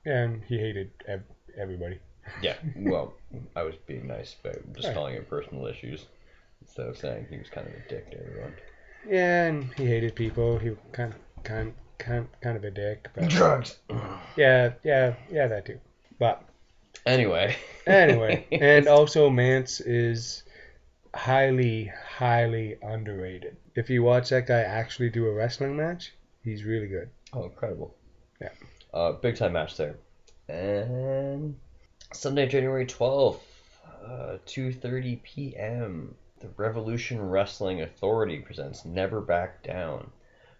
And 0.04 0.42
he 0.44 0.58
hated 0.58 0.90
ev- 1.06 1.22
everybody. 1.58 1.98
Yeah. 2.42 2.56
Well, 2.76 3.14
I 3.54 3.62
was 3.62 3.74
being 3.86 4.06
nice, 4.06 4.34
but 4.42 4.72
just 4.74 4.88
Right. 4.88 4.94
calling 4.94 5.14
it 5.14 5.28
personal 5.28 5.66
issues 5.66 6.04
instead 6.60 6.88
of 6.88 6.96
saying 6.98 7.26
he 7.30 7.38
was 7.38 7.48
kind 7.48 7.66
of 7.66 7.72
a 7.74 7.88
dick 7.88 8.10
to 8.10 8.20
everyone. 8.20 8.54
Yeah, 9.08 9.44
and 9.46 9.72
he 9.76 9.86
hated 9.86 10.14
people. 10.16 10.58
He 10.58 10.72
kind 10.92 11.12
of, 11.14 11.42
kind 11.44 11.74
kind 11.98 12.26
kind 12.40 12.56
of 12.56 12.64
a 12.64 12.70
dick. 12.70 13.08
But 13.14 13.28
Drugs. 13.28 13.78
yeah, 14.36 14.72
yeah, 14.84 15.14
yeah, 15.30 15.46
that 15.46 15.64
too. 15.66 15.78
But 16.18 16.42
Anyway. 17.04 17.56
anyway, 17.86 18.46
and 18.52 18.88
also 18.88 19.30
Mance 19.30 19.80
is 19.80 20.42
highly, 21.14 21.92
highly 22.08 22.76
underrated. 22.82 23.56
If 23.74 23.90
you 23.90 24.02
watch 24.02 24.30
that 24.30 24.46
guy 24.46 24.60
actually 24.60 25.10
do 25.10 25.26
a 25.26 25.32
wrestling 25.32 25.76
match, 25.76 26.12
he's 26.42 26.64
really 26.64 26.88
good. 26.88 27.10
Oh, 27.32 27.44
incredible. 27.44 27.94
Yeah. 28.40 28.50
Uh, 28.92 29.12
big 29.12 29.36
time 29.36 29.52
match 29.52 29.76
there. 29.76 29.96
And 30.48 31.56
Sunday, 32.12 32.46
January 32.46 32.86
12th, 32.86 33.40
uh, 34.04 34.38
2.30 34.46 35.22
p.m., 35.22 36.14
the 36.40 36.48
Revolution 36.56 37.20
Wrestling 37.20 37.82
Authority 37.82 38.38
presents 38.38 38.84
Never 38.84 39.20
Back 39.20 39.62
Down, 39.62 40.10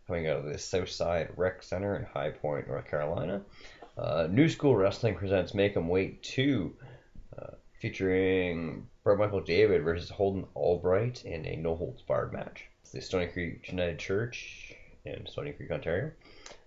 coming 0.07 0.27
out 0.27 0.39
of 0.39 0.45
the 0.47 0.59
Southside 0.59 1.29
Rec 1.37 1.63
Center 1.63 1.97
in 1.97 2.05
High 2.05 2.31
Point, 2.31 2.67
North 2.67 2.87
Carolina. 2.87 3.43
Uh, 3.97 4.29
New 4.31 4.49
School 4.49 4.77
Wrestling 4.77 5.15
presents 5.15 5.55
Make 5.55 5.75
'em 5.75 5.89
Wait 5.89 6.23
2, 6.23 6.77
uh, 7.39 7.47
featuring 7.81 8.87
Bro 9.03 9.17
Michael 9.17 9.41
David 9.41 9.85
versus 9.85 10.11
Holden 10.11 10.47
Albright 10.55 11.25
in 11.25 11.47
a 11.47 11.57
no 11.57 11.75
holds 11.75 12.03
barred 12.03 12.31
match. 12.31 12.69
It's 12.83 12.93
the 12.93 13.01
Stony 13.01 13.27
Creek 13.27 13.67
United 13.69 13.99
Church 13.99 14.75
in 15.07 15.27
Stony 15.27 15.53
Creek, 15.53 15.71
Ontario. 15.71 16.13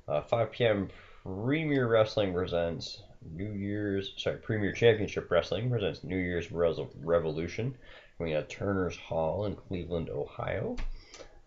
Uh, 0.07 0.21
5 0.21 0.51
p.m. 0.51 0.89
Premier 1.23 1.87
Wrestling 1.87 2.33
presents 2.33 3.03
New 3.21 3.51
Year's, 3.51 4.13
sorry, 4.17 4.37
Premier 4.37 4.71
Championship 4.71 5.29
Wrestling 5.29 5.69
presents 5.69 6.03
New 6.03 6.17
Year's 6.17 6.51
Revolution 6.51 7.77
coming 8.17 8.33
of 8.33 8.47
Turner's 8.47 8.97
Hall 8.97 9.45
in 9.45 9.55
Cleveland, 9.55 10.09
Ohio. 10.09 10.77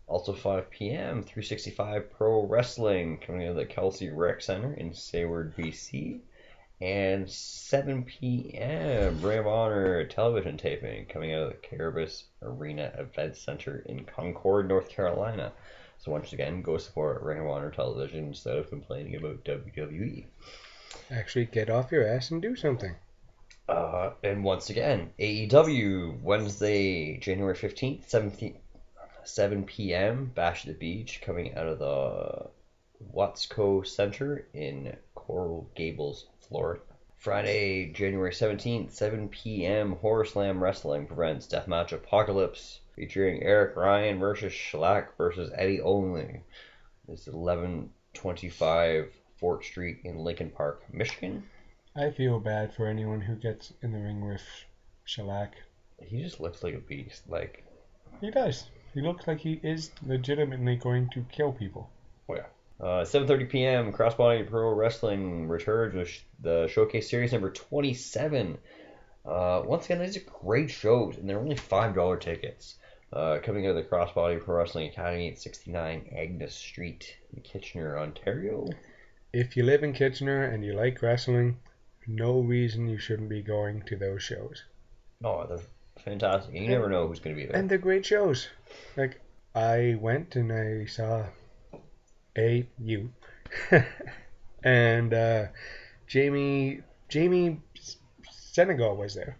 Also 0.06 0.32
5 0.32 0.70
p.m. 0.70 1.22
365 1.22 2.12
Pro 2.12 2.46
Wrestling 2.46 3.18
coming 3.18 3.44
out 3.46 3.50
of 3.50 3.56
the 3.56 3.64
Kelsey 3.64 4.10
Rec 4.10 4.42
Center 4.42 4.74
in 4.74 4.92
Sayward, 4.92 5.56
BC. 5.56 6.20
And 6.80 7.30
7 7.30 8.02
p.m. 8.02 9.22
Ring 9.22 9.38
of 9.38 9.46
Honor 9.46 10.04
television 10.06 10.56
taping 10.58 11.06
coming 11.06 11.32
out 11.32 11.42
of 11.42 11.48
the 11.50 11.68
Cabarrus 11.68 12.24
Arena 12.42 12.92
Event 12.98 13.36
Center 13.36 13.84
in 13.86 14.04
Concord, 14.04 14.68
North 14.68 14.88
Carolina. 14.88 15.52
So 15.98 16.10
once 16.10 16.32
again, 16.32 16.62
go 16.62 16.78
support 16.78 17.22
Ring 17.22 17.38
of 17.38 17.46
Honor 17.46 17.70
television 17.70 18.26
instead 18.26 18.56
of 18.56 18.68
complaining 18.68 19.14
about. 19.14 19.44
WWE. 19.44 20.24
Actually, 21.10 21.46
get 21.46 21.70
off 21.70 21.92
your 21.92 22.06
ass 22.06 22.30
and 22.30 22.42
do 22.42 22.56
something. 22.56 22.94
Uh, 23.68 24.10
and 24.22 24.42
once 24.42 24.70
again, 24.70 25.10
AEW 25.18 26.20
Wednesday, 26.20 27.16
January 27.18 27.54
15th, 27.54 28.08
17, 28.08 28.58
7 29.24 29.64
p.m. 29.64 30.30
Bash 30.34 30.64
the 30.64 30.72
Beach 30.72 31.20
coming 31.22 31.54
out 31.54 31.66
of 31.66 31.78
the 31.78 32.50
Watsco 33.14 33.86
Center 33.86 34.46
in 34.54 34.96
Coral 35.14 35.70
Gables, 35.74 36.26
Florida. 36.48 36.80
Friday, 37.16 37.92
January 37.92 38.32
17th, 38.32 38.90
7 38.90 39.28
p.m. 39.28 39.92
Horror 39.96 40.24
Slam 40.24 40.60
Wrestling 40.60 41.06
prevents 41.06 41.46
Deathmatch 41.46 41.92
Apocalypse 41.92 42.80
featuring 42.96 43.42
Eric 43.42 43.76
Ryan 43.76 44.18
versus 44.18 44.52
Shlak 44.52 45.06
versus 45.16 45.52
Eddie 45.54 45.80
Only. 45.80 46.42
It's 47.06 47.28
1125 47.28 49.12
Fort 49.36 49.64
Street 49.64 49.98
in 50.02 50.18
Lincoln 50.18 50.50
Park, 50.50 50.82
Michigan. 50.92 51.44
I 51.94 52.10
feel 52.10 52.40
bad 52.40 52.74
for 52.74 52.86
anyone 52.86 53.20
who 53.20 53.36
gets 53.36 53.72
in 53.82 53.92
the 53.92 53.98
ring 53.98 54.26
with 54.26 54.42
Shlak. 55.06 55.50
He 56.00 56.22
just 56.22 56.40
looks 56.40 56.64
like 56.64 56.74
a 56.74 56.78
beast. 56.78 57.28
Like, 57.28 57.64
He 58.20 58.30
does. 58.30 58.64
He 58.94 59.00
looks 59.00 59.26
like 59.26 59.40
he 59.40 59.60
is 59.62 59.90
legitimately 60.06 60.76
going 60.76 61.08
to 61.10 61.24
kill 61.32 61.52
people. 61.52 61.90
Oh, 62.28 62.34
yeah. 62.36 62.46
Uh, 62.80 63.04
7:30 63.04 63.48
p.m. 63.48 63.92
Crossbody 63.92 64.48
Pro 64.48 64.74
Wrestling 64.74 65.48
returns 65.48 65.94
with 65.94 66.08
sh- 66.08 66.20
the 66.40 66.68
Showcase 66.68 67.08
Series 67.08 67.32
number 67.32 67.50
27. 67.50 68.58
Uh, 69.24 69.62
once 69.64 69.84
again, 69.86 70.00
these 70.00 70.16
are 70.16 70.30
great 70.42 70.70
shows, 70.70 71.16
and 71.16 71.28
they're 71.28 71.38
only 71.38 71.56
five 71.56 71.94
dollar 71.94 72.16
tickets. 72.16 72.76
Uh, 73.12 73.38
coming 73.42 73.66
out 73.66 73.76
of 73.76 73.76
the 73.76 73.82
Crossbody 73.82 74.42
Pro 74.42 74.56
Wrestling 74.56 74.88
Academy 74.88 75.28
at 75.30 75.38
69 75.38 76.08
Agnes 76.16 76.54
Street 76.54 77.14
in 77.36 77.42
Kitchener, 77.42 77.98
Ontario. 77.98 78.66
If 79.34 79.54
you 79.54 79.64
live 79.64 79.84
in 79.84 79.92
Kitchener 79.92 80.44
and 80.44 80.64
you 80.64 80.72
like 80.72 81.02
wrestling, 81.02 81.58
no 82.06 82.40
reason 82.40 82.88
you 82.88 82.96
shouldn't 82.98 83.28
be 83.28 83.42
going 83.42 83.82
to 83.82 83.96
those 83.96 84.22
shows. 84.22 84.64
Oh, 85.22 85.46
they're 85.46 85.58
fantastic. 86.02 86.54
You 86.54 86.68
never 86.68 86.88
know 86.88 87.06
who's 87.06 87.20
going 87.20 87.36
to 87.36 87.40
be 87.40 87.46
there. 87.46 87.56
And 87.56 87.68
they're 87.68 87.78
great 87.78 88.06
shows. 88.06 88.48
Like 88.96 89.20
I 89.54 89.96
went 90.00 90.36
and 90.36 90.52
I 90.52 90.86
saw 90.86 91.26
a 92.36 92.66
you 92.78 93.12
and 94.64 95.12
uh, 95.12 95.46
Jamie 96.06 96.80
Jamie 97.08 97.60
Senegal 98.30 98.96
was 98.96 99.14
there, 99.14 99.36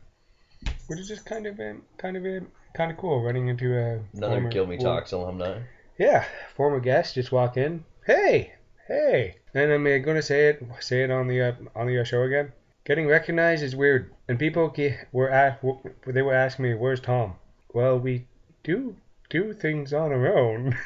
which 0.87 0.99
is 1.01 1.09
just 1.09 1.25
kind 1.25 1.47
of 1.47 1.59
kind 1.99 2.17
of 2.17 2.47
kind 2.75 2.91
of 2.91 2.97
cool 2.97 3.23
running 3.23 3.49
into 3.49 3.77
a 3.79 4.01
Another 4.17 4.35
former- 4.37 4.51
Kill 4.51 4.67
Me 4.67 4.77
for- 4.77 4.83
Talks 4.85 5.13
alumni. 5.13 5.61
Yeah, 5.99 6.25
former 6.57 6.81
guest 6.81 7.15
just 7.15 7.33
walk 7.33 7.57
in. 7.57 7.85
Hey, 8.07 8.55
hey, 8.89 9.37
and 9.55 9.71
I'm 9.71 9.87
uh, 9.87 9.99
gonna 9.99 10.23
say 10.23 10.49
it 10.49 10.63
say 10.81 11.03
it 11.05 11.11
on 11.11 11.29
the 11.29 11.41
uh, 11.41 11.53
on 11.77 11.87
the 11.87 12.01
uh, 12.01 12.05
show 12.05 12.23
again. 12.23 12.53
Getting 12.85 13.07
recognized 13.07 13.63
is 13.63 13.77
weird, 13.77 14.11
and 14.29 14.39
people 14.39 14.75
were 15.13 15.31
at, 15.31 15.63
they 16.07 16.23
were 16.23 16.35
asking 16.35 16.65
me, 16.65 16.75
"Where's 16.75 17.01
Tom?" 17.01 17.35
Well, 17.73 17.99
we 17.99 18.27
do 18.65 18.97
do 19.33 19.55
things 19.55 19.95
on 19.95 20.13
our 20.13 20.37
own. 20.39 20.77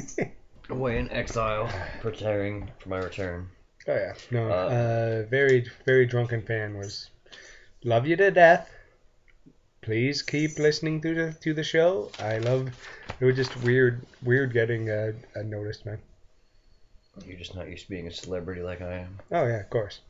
Away 0.70 0.98
in 0.98 1.10
exile, 1.10 1.68
preparing 2.00 2.70
for 2.78 2.88
my 2.88 2.98
return. 2.98 3.48
Oh 3.88 3.94
yeah, 3.94 4.14
no. 4.30 4.48
Uh, 4.48 4.54
Uh, 4.54 5.22
very 5.28 5.66
very 5.84 6.06
drunken 6.06 6.42
fan 6.42 6.78
was 6.78 7.10
love 7.82 8.06
you 8.06 8.14
to 8.16 8.30
death. 8.30 8.70
Please 9.82 10.22
keep 10.22 10.58
listening 10.58 11.00
to 11.00 11.14
the 11.14 11.32
to 11.40 11.52
the 11.52 11.64
show. 11.64 12.10
I 12.20 12.38
love. 12.38 12.70
It 13.18 13.24
was 13.24 13.34
just 13.34 13.56
weird 13.64 14.06
weird 14.22 14.52
getting 14.52 14.88
uh, 14.88 15.12
noticed, 15.44 15.84
man. 15.84 15.98
You're 17.26 17.38
just 17.38 17.56
not 17.56 17.68
used 17.68 17.84
to 17.84 17.90
being 17.90 18.06
a 18.06 18.12
celebrity 18.12 18.62
like 18.62 18.80
I 18.80 18.98
am. 18.98 19.18
Oh 19.32 19.46
yeah, 19.46 19.60
of 19.60 19.70
course. 19.70 20.00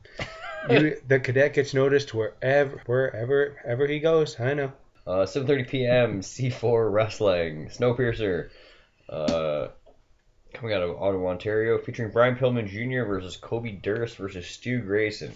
You, 0.68 1.00
the 1.08 1.18
cadet 1.18 1.54
gets 1.54 1.72
noticed 1.72 2.12
wherever 2.12 2.82
wherever 2.84 3.56
ever 3.64 3.86
he 3.86 3.98
goes. 4.00 4.38
I 4.38 4.52
know. 4.52 4.72
Uh, 5.10 5.26
7:30 5.26 5.68
p.m. 5.68 6.20
C4 6.20 6.92
Wrestling 6.92 7.66
Snowpiercer, 7.66 8.50
uh, 9.08 9.66
coming 10.54 10.72
out 10.72 10.82
of 10.82 11.02
Ottawa, 11.02 11.30
Ontario, 11.30 11.78
featuring 11.78 12.12
Brian 12.12 12.36
Pillman 12.36 12.68
Jr. 12.68 13.08
versus 13.08 13.36
Kobe 13.36 13.72
Durst 13.72 14.18
versus 14.18 14.46
Stu 14.46 14.80
Grayson. 14.80 15.32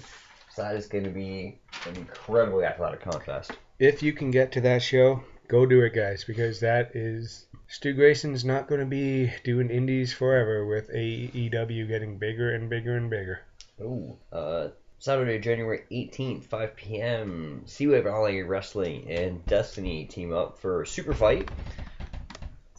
So 0.55 0.63
that 0.63 0.77
is 0.77 0.87
going 0.87 1.03
to 1.03 1.11
be 1.11 1.59
an 1.87 1.97
incredibly 1.97 2.65
athletic 2.65 3.01
contest. 3.01 3.51
If 3.81 4.01
you 4.01 4.13
can 4.13 4.31
get 4.31 4.53
to 4.53 4.61
that 4.61 4.81
show, 4.81 5.25
go 5.49 5.67
do 5.67 5.81
it, 5.81 5.93
guys, 5.93 6.23
because 6.23 6.61
that 6.61 6.95
is 6.95 7.47
Stu 7.67 7.95
Grayson's 7.95 8.45
not 8.45 8.69
going 8.69 8.81
to 8.81 8.87
be 8.87 9.33
doing 9.43 9.71
indies 9.71 10.13
forever 10.13 10.65
with 10.65 10.89
AEW 10.91 11.89
getting 11.89 12.19
bigger 12.19 12.55
and 12.55 12.71
bigger 12.71 12.97
and 12.97 13.11
bigger. 13.11 13.41
Ooh. 13.81 14.17
Uh, 14.31 14.69
Saturday, 14.99 15.39
January 15.39 15.85
18th, 15.91 16.45
5 16.45 16.77
p.m. 16.77 17.63
Seaway 17.67 18.01
Valley 18.01 18.43
Wrestling 18.43 19.11
and 19.11 19.45
Destiny 19.47 20.07
team 20.07 20.33
up 20.33 20.59
for 20.59 20.83
a 20.83 20.87
super 20.87 21.13
fight 21.13 21.49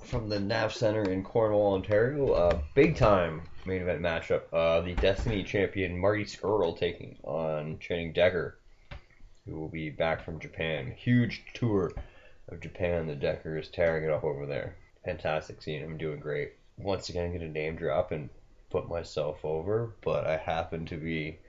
from 0.04 0.30
the 0.30 0.40
NAV 0.40 0.74
Center 0.74 1.04
in 1.04 1.24
Cornwall, 1.24 1.74
Ontario. 1.74 2.32
Uh, 2.32 2.60
big 2.74 2.96
time 2.96 3.42
main 3.66 3.82
event 3.82 4.02
matchup. 4.02 4.44
Uh, 4.54 4.82
the 4.82 4.94
Destiny 4.96 5.44
champion 5.44 5.98
Marty 5.98 6.24
Scurll 6.24 6.78
taking 6.78 7.18
on 7.24 7.80
Channing 7.80 8.14
Decker, 8.14 8.58
who 9.46 9.60
will 9.60 9.68
be 9.68 9.90
back 9.90 10.24
from 10.24 10.40
Japan. 10.40 10.94
Huge 10.96 11.44
tour 11.54 11.92
of 12.50 12.62
Japan. 12.62 13.08
The 13.08 13.16
Decker 13.16 13.58
is 13.58 13.68
tearing 13.68 14.04
it 14.04 14.12
up 14.12 14.24
over 14.24 14.46
there. 14.46 14.76
Fantastic 15.04 15.62
seeing 15.62 15.82
him 15.82 15.98
doing 15.98 16.20
great. 16.20 16.54
Once 16.78 17.10
again, 17.10 17.32
get 17.32 17.42
a 17.42 17.50
name 17.50 17.76
drop 17.76 18.12
and 18.12 18.30
put 18.70 18.90
myself 18.90 19.44
over, 19.44 19.94
but 20.04 20.26
I 20.28 20.38
happen 20.38 20.86
to 20.88 20.98
be 20.98 21.40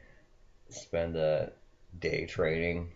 spend 0.68 1.16
a 1.16 1.52
day 1.98 2.26
training 2.26 2.90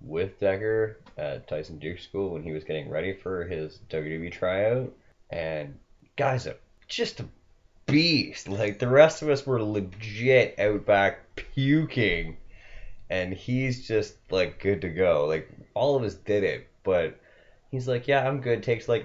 with 0.00 0.40
Decker 0.40 0.98
at 1.16 1.46
Tyson 1.48 1.78
Dux 1.78 2.02
School 2.02 2.30
when 2.30 2.42
he 2.42 2.52
was 2.52 2.64
getting 2.64 2.90
ready 2.90 3.12
for 3.14 3.44
his 3.44 3.78
WWE 3.90 4.32
tryout. 4.32 4.92
And 5.30 5.78
guys, 6.16 6.46
a, 6.46 6.56
just 6.88 7.20
a 7.20 7.26
beast. 7.86 8.48
Like 8.48 8.78
the 8.78 8.88
rest 8.88 9.22
of 9.22 9.28
us 9.28 9.46
were 9.46 9.62
legit 9.62 10.58
out 10.58 10.84
back 10.86 11.20
puking. 11.36 12.36
and 13.10 13.32
he's 13.32 13.86
just 13.86 14.14
like 14.30 14.58
good 14.60 14.80
to 14.82 14.88
go. 14.88 15.26
Like 15.26 15.50
all 15.74 15.96
of 15.96 16.02
us 16.02 16.14
did 16.14 16.44
it, 16.44 16.68
but 16.82 17.20
he's 17.70 17.86
like, 17.86 18.08
yeah, 18.08 18.26
I'm 18.26 18.40
good. 18.40 18.62
Takes 18.62 18.88
like 18.88 19.04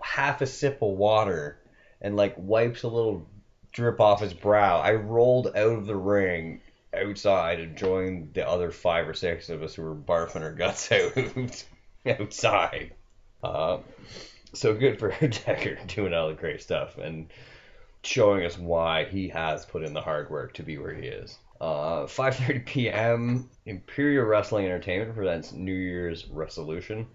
half 0.00 0.42
a 0.42 0.46
sip 0.46 0.82
of 0.82 0.90
water 0.90 1.58
and 2.00 2.16
like 2.16 2.34
wipes 2.36 2.82
a 2.82 2.88
little 2.88 3.26
drip 3.72 4.00
off 4.00 4.20
his 4.20 4.34
brow. 4.34 4.78
I 4.78 4.92
rolled 4.92 5.48
out 5.48 5.56
of 5.56 5.86
the 5.86 5.96
ring 5.96 6.60
outside 6.96 7.60
and 7.60 7.76
joined 7.76 8.34
the 8.34 8.48
other 8.48 8.70
five 8.70 9.08
or 9.08 9.14
six 9.14 9.48
of 9.48 9.62
us 9.62 9.74
who 9.74 9.82
were 9.82 9.94
barfing 9.94 10.42
our 10.42 10.52
guts 10.52 10.90
out 10.92 11.64
outside. 12.06 12.94
Uh, 13.42 13.78
so 14.52 14.74
good 14.74 14.98
for 14.98 15.10
Decker 15.20 15.78
doing 15.86 16.14
all 16.14 16.28
the 16.28 16.34
great 16.34 16.62
stuff 16.62 16.98
and 16.98 17.28
showing 18.02 18.44
us 18.44 18.58
why 18.58 19.04
he 19.04 19.28
has 19.28 19.66
put 19.66 19.82
in 19.82 19.94
the 19.94 20.00
hard 20.00 20.30
work 20.30 20.54
to 20.54 20.62
be 20.62 20.78
where 20.78 20.94
he 20.94 21.06
is. 21.06 21.38
Uh, 21.60 22.04
5:30 22.06 22.66
p.m. 22.66 23.48
Imperial 23.66 24.24
Wrestling 24.24 24.66
Entertainment 24.66 25.14
presents 25.14 25.52
New 25.52 25.74
Year's 25.74 26.26
Resolution. 26.26 27.06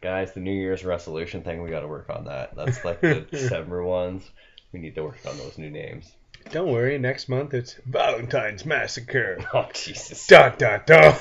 Guys, 0.00 0.32
the 0.32 0.40
New 0.40 0.52
Year's 0.52 0.84
Resolution 0.84 1.42
thing, 1.42 1.62
we 1.62 1.70
got 1.70 1.80
to 1.80 1.88
work 1.88 2.08
on 2.08 2.24
that. 2.24 2.54
That's 2.54 2.84
like 2.84 3.00
the 3.00 3.20
December 3.30 3.82
ones. 3.82 4.30
We 4.72 4.80
need 4.80 4.94
to 4.94 5.02
work 5.02 5.18
on 5.26 5.36
those 5.38 5.58
new 5.58 5.70
names. 5.70 6.12
Don't 6.50 6.72
worry, 6.72 6.98
next 6.98 7.28
month 7.28 7.54
it's 7.54 7.74
Valentine's 7.86 8.64
Massacre. 8.64 9.38
Oh 9.54 9.68
Jesus! 9.72 10.26
Dot 10.26 10.58
dot 10.58 10.86
dot. 10.86 11.20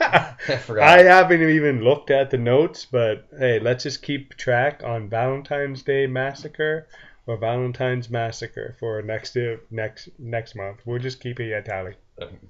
I 0.00 0.56
forgot. 0.58 0.88
I 0.98 1.02
haven't 1.02 1.42
even 1.42 1.82
looked 1.82 2.10
at 2.10 2.30
the 2.30 2.38
notes, 2.38 2.86
but 2.90 3.26
hey, 3.38 3.58
let's 3.58 3.82
just 3.82 4.02
keep 4.02 4.36
track 4.36 4.82
on 4.84 5.08
Valentine's 5.08 5.82
Day 5.82 6.06
Massacre 6.06 6.86
or 7.26 7.36
Valentine's 7.36 8.08
Massacre 8.08 8.76
for 8.78 9.02
next 9.02 9.36
uh, 9.36 9.56
next 9.70 10.08
next 10.18 10.54
month. 10.54 10.80
We'll 10.84 11.00
just 11.00 11.20
keep 11.20 11.40
it 11.40 11.52
a 11.52 11.62
tally. 11.62 11.94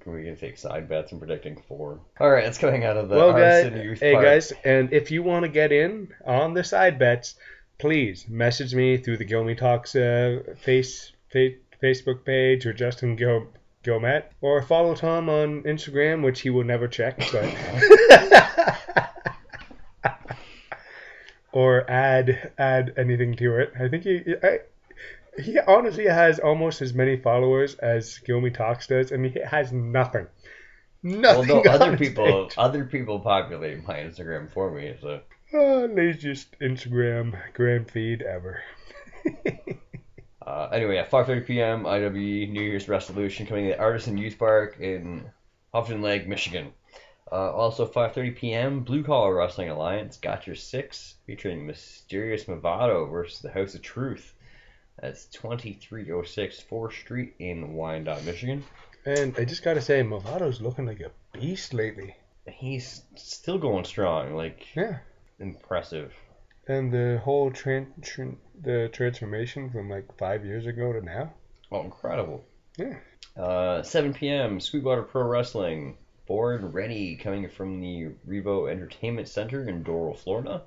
we 0.04 0.24
can 0.24 0.36
take 0.36 0.58
side 0.58 0.88
bets 0.88 1.12
and 1.12 1.20
predicting 1.20 1.62
four. 1.68 2.00
All 2.20 2.30
right, 2.30 2.44
it's 2.44 2.58
coming 2.58 2.84
out 2.84 2.96
of 2.96 3.08
the 3.08 3.16
well, 3.16 3.32
guys, 3.32 3.98
hey 4.00 4.12
Park. 4.12 4.24
guys, 4.24 4.52
and 4.64 4.92
if 4.92 5.10
you 5.10 5.22
want 5.22 5.44
to 5.44 5.48
get 5.48 5.72
in 5.72 6.08
on 6.26 6.54
the 6.54 6.62
side 6.64 6.98
bets, 6.98 7.36
please 7.78 8.26
message 8.28 8.74
me 8.74 8.96
through 8.98 9.16
the 9.16 9.24
Gilmy 9.24 9.56
Talks 9.56 9.96
uh, 9.96 10.42
face, 10.58 11.12
fa- 11.30 11.54
Facebook 11.82 12.24
page 12.24 12.66
or 12.66 12.72
Justin 12.72 13.16
Gil 13.16 13.46
Gilmet, 13.82 14.24
or 14.40 14.62
follow 14.62 14.94
Tom 14.94 15.28
on 15.28 15.62
Instagram, 15.62 16.22
which 16.24 16.40
he 16.40 16.50
will 16.50 16.64
never 16.64 16.88
check, 16.88 17.18
but. 17.32 17.54
or 21.52 21.88
add 21.90 22.52
add 22.58 22.92
anything 22.96 23.34
to 23.36 23.56
it. 23.58 23.72
I 23.78 23.88
think 23.88 24.04
he 24.04 24.22
I, 24.42 24.58
he 25.40 25.58
honestly 25.60 26.06
has 26.06 26.38
almost 26.38 26.82
as 26.82 26.94
many 26.94 27.16
followers 27.16 27.74
as 27.76 28.20
Gilmy 28.26 28.52
Talks 28.52 28.86
does, 28.86 29.12
and 29.12 29.24
he 29.24 29.40
has 29.40 29.72
nothing. 29.72 30.26
Well, 31.02 31.44
Nothing. 31.44 31.48
no, 31.48 31.70
other 31.70 31.96
people, 31.96 32.46
page. 32.46 32.54
other 32.58 32.84
people 32.84 33.20
populate 33.20 33.86
my 33.86 33.94
Instagram 33.98 34.50
for 34.50 34.70
me. 34.70 34.96
So 35.00 35.20
Oh, 35.54 35.88
laziest 35.92 36.58
Instagram 36.58 37.36
gram 37.54 37.84
feed 37.84 38.22
ever. 38.22 38.60
uh, 40.46 40.68
anyway, 40.72 40.96
at 40.98 41.10
5:30 41.10 41.46
p.m. 41.46 41.86
IWE 41.86 42.46
New 42.46 42.62
Year's 42.62 42.88
resolution 42.88 43.46
coming 43.46 43.64
to 43.64 43.70
the 43.72 43.78
Artisan 43.80 44.16
Youth 44.16 44.38
Park 44.38 44.78
in 44.80 45.24
Houghton 45.72 46.02
Lake, 46.02 46.26
Michigan. 46.28 46.72
Uh, 47.30 47.50
also 47.52 47.86
5:30 47.86 48.36
p.m. 48.36 48.80
Blue 48.80 49.02
Collar 49.02 49.34
Wrestling 49.34 49.68
Alliance 49.68 50.16
Got 50.18 50.46
Your 50.46 50.54
Six 50.56 51.14
featuring 51.26 51.66
Mysterious 51.66 52.44
Movado 52.44 53.10
versus 53.10 53.40
the 53.40 53.50
House 53.50 53.74
of 53.74 53.82
Truth. 53.82 54.32
That's 55.00 55.26
2306 55.26 56.62
4th 56.70 56.92
Street 56.92 57.34
in 57.38 57.74
Wyandotte, 57.74 58.24
Michigan. 58.24 58.64
and 59.04 59.34
I 59.38 59.44
just 59.44 59.62
gotta 59.64 59.80
say, 59.82 60.02
Movado's 60.02 60.60
looking 60.60 60.86
like 60.86 61.00
a 61.00 61.10
beast 61.38 61.74
lately. 61.74 62.16
He's 62.46 63.02
still 63.16 63.58
going 63.58 63.84
strong, 63.84 64.34
like 64.34 64.74
Yeah. 64.76 64.98
impressive. 65.40 66.14
And 66.68 66.92
the 66.92 67.20
whole 67.22 67.50
tran- 67.50 67.92
tran- 68.00 68.38
the 68.60 68.88
transformation 68.92 69.70
from 69.70 69.88
like 69.88 70.16
five 70.18 70.44
years 70.44 70.66
ago 70.66 70.92
to 70.92 71.00
now. 71.00 71.32
Oh, 71.70 71.82
incredible. 71.82 72.44
Yeah. 72.76 72.98
Uh, 73.36 73.82
7 73.82 74.14
p.m. 74.14 74.60
Sweetwater 74.60 75.02
Pro 75.02 75.22
Wrestling. 75.22 75.96
Born 76.26 76.72
ready 76.72 77.16
coming 77.16 77.48
from 77.48 77.80
the 77.80 78.08
Revo 78.28 78.68
Entertainment 78.68 79.28
Center 79.28 79.68
in 79.68 79.84
Doral, 79.84 80.18
Florida. 80.18 80.62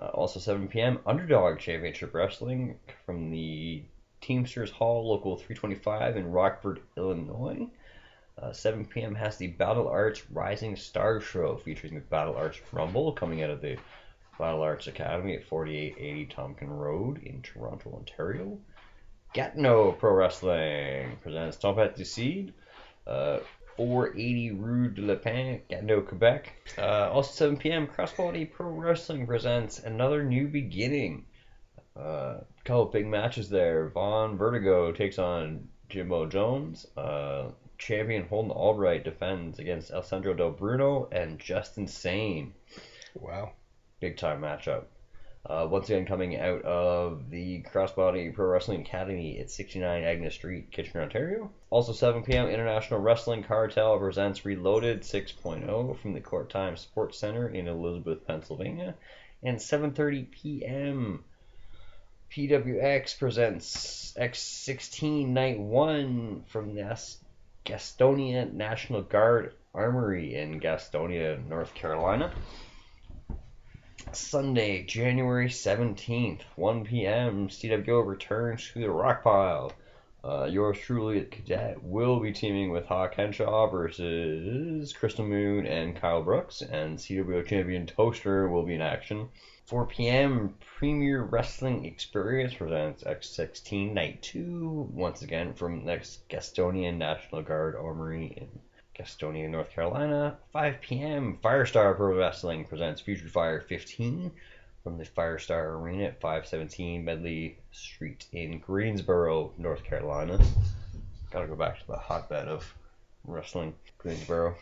Uh, 0.00 0.06
also 0.14 0.38
7 0.38 0.68
p.m. 0.68 1.00
Underdog 1.04 1.58
Championship 1.58 2.14
Wrestling 2.14 2.78
from 3.04 3.30
the 3.30 3.82
Teamsters 4.20 4.70
Hall, 4.70 5.08
Local 5.08 5.36
325 5.36 6.16
in 6.16 6.30
Rockford, 6.30 6.80
Illinois. 6.96 7.66
Uh, 8.40 8.52
7 8.52 8.86
p.m. 8.86 9.14
has 9.14 9.36
the 9.36 9.48
Battle 9.48 9.88
Arts 9.88 10.22
Rising 10.30 10.76
Star 10.76 11.20
Show 11.20 11.56
featuring 11.56 11.94
the 11.94 12.00
Battle 12.00 12.36
Arts 12.36 12.60
Rumble 12.72 13.12
coming 13.12 13.42
out 13.42 13.50
of 13.50 13.60
the 13.60 13.76
Battle 14.38 14.62
Arts 14.62 14.86
Academy 14.86 15.36
at 15.36 15.44
4880 15.44 16.26
Tomken 16.34 16.68
Road 16.68 17.22
in 17.22 17.42
Toronto, 17.42 17.92
Ontario. 17.94 18.58
Gatineau 19.32 19.92
Pro 19.92 20.14
Wrestling 20.14 21.18
presents 21.22 21.56
Tempête 21.56 21.96
du 21.96 22.04
Cid, 22.04 22.52
uh, 23.06 23.38
480 23.76 24.52
Rue 24.52 24.88
de 24.88 25.02
la 25.02 25.16
Pin, 25.16 25.60
Gatineau, 25.68 26.00
Quebec. 26.02 26.52
Uh, 26.78 27.10
also 27.12 27.32
7 27.32 27.56
p.m. 27.56 27.86
Cross 27.86 28.12
Quality 28.12 28.44
Pro 28.44 28.68
Wrestling 28.68 29.26
presents 29.26 29.80
Another 29.80 30.22
New 30.22 30.48
Beginning. 30.48 31.24
Uh, 31.96 32.38
couple 32.64 32.86
big 32.86 33.06
matches 33.06 33.48
there. 33.48 33.88
Von 33.88 34.36
Vertigo 34.36 34.92
takes 34.92 35.18
on 35.18 35.68
Jimbo 35.88 36.26
Jones. 36.26 36.86
Uh, 36.96 37.50
champion 37.78 38.26
Holden 38.26 38.50
Albright 38.50 39.04
defends 39.04 39.58
against 39.58 39.90
Alessandro 39.90 40.32
Del 40.34 40.50
Bruno 40.50 41.08
and 41.12 41.38
Justin 41.38 41.86
Sane 41.86 42.54
Wow. 43.14 43.52
Big 44.04 44.18
time 44.18 44.42
matchup. 44.42 44.84
Uh, 45.46 45.66
once 45.70 45.88
again, 45.88 46.04
coming 46.04 46.38
out 46.38 46.60
of 46.60 47.30
the 47.30 47.62
Crossbody 47.62 48.34
Pro 48.34 48.44
Wrestling 48.44 48.82
Academy 48.82 49.38
at 49.38 49.50
69 49.50 50.04
Agnes 50.04 50.34
Street, 50.34 50.70
Kitchener, 50.70 51.04
Ontario. 51.04 51.50
Also, 51.70 51.94
7 51.94 52.22
p.m. 52.22 52.48
International 52.48 53.00
Wrestling 53.00 53.44
Cartel 53.44 53.98
presents 53.98 54.44
Reloaded 54.44 55.00
6.0 55.00 55.98
from 55.98 56.12
the 56.12 56.20
Court 56.20 56.50
Time 56.50 56.76
Sports 56.76 57.18
Center 57.18 57.48
in 57.48 57.66
Elizabeth, 57.66 58.26
Pennsylvania. 58.26 58.94
And 59.42 59.56
7:30 59.56 60.30
p.m. 60.30 61.24
PWX 62.30 63.18
presents 63.18 64.12
X16 64.18 65.28
Night 65.28 65.58
1 65.58 66.44
from 66.48 66.74
the 66.74 66.98
Gastonia 67.64 68.52
National 68.52 69.00
Guard 69.00 69.54
Armory 69.74 70.34
in 70.34 70.60
Gastonia, 70.60 71.42
North 71.48 71.72
Carolina. 71.74 72.34
Sunday, 74.12 74.82
January 74.84 75.48
17th, 75.48 76.42
1 76.56 76.84
p.m., 76.84 77.48
CWO 77.48 78.06
returns 78.06 78.70
to 78.72 78.80
the 78.80 78.90
rock 78.90 79.24
pile. 79.24 79.72
Uh, 80.22 80.44
yours 80.44 80.78
truly, 80.78 81.20
the 81.20 81.26
cadet, 81.26 81.82
will 81.82 82.20
be 82.20 82.32
teaming 82.32 82.70
with 82.70 82.86
Hawk 82.86 83.14
Henshaw 83.14 83.68
versus 83.68 84.92
Crystal 84.92 85.24
Moon 85.24 85.66
and 85.66 85.96
Kyle 85.96 86.22
Brooks, 86.22 86.62
and 86.62 86.98
CWO 86.98 87.46
champion 87.46 87.86
Toaster 87.86 88.48
will 88.48 88.62
be 88.62 88.74
in 88.74 88.80
action. 88.80 89.28
4 89.66 89.86
p.m., 89.86 90.54
Premier 90.78 91.22
Wrestling 91.22 91.84
Experience 91.84 92.54
presents 92.54 93.04
X16 93.04 93.92
Night 93.92 94.22
2, 94.22 94.90
once 94.92 95.22
again 95.22 95.54
from 95.54 95.84
next 95.84 96.28
Gastonia 96.28 96.94
National 96.94 97.42
Guard 97.42 97.74
Armory 97.76 98.26
in 98.36 98.60
Gastonia, 98.98 99.48
North 99.48 99.70
Carolina. 99.70 100.36
5 100.52 100.80
p.m. 100.80 101.38
Firestar 101.42 101.96
Pro 101.96 102.16
Wrestling 102.16 102.64
presents 102.64 103.00
Future 103.00 103.28
Fire 103.28 103.60
15 103.60 104.30
from 104.82 104.98
the 104.98 105.04
Firestar 105.04 105.80
Arena 105.80 106.04
at 106.04 106.20
517 106.20 107.04
Medley 107.04 107.58
Street 107.72 108.26
in 108.32 108.58
Greensboro, 108.58 109.52
North 109.58 109.82
Carolina. 109.82 110.38
Gotta 111.30 111.46
go 111.48 111.56
back 111.56 111.80
to 111.80 111.86
the 111.86 111.96
hotbed 111.96 112.48
of 112.48 112.72
wrestling, 113.24 113.74
Greensboro. 113.98 114.54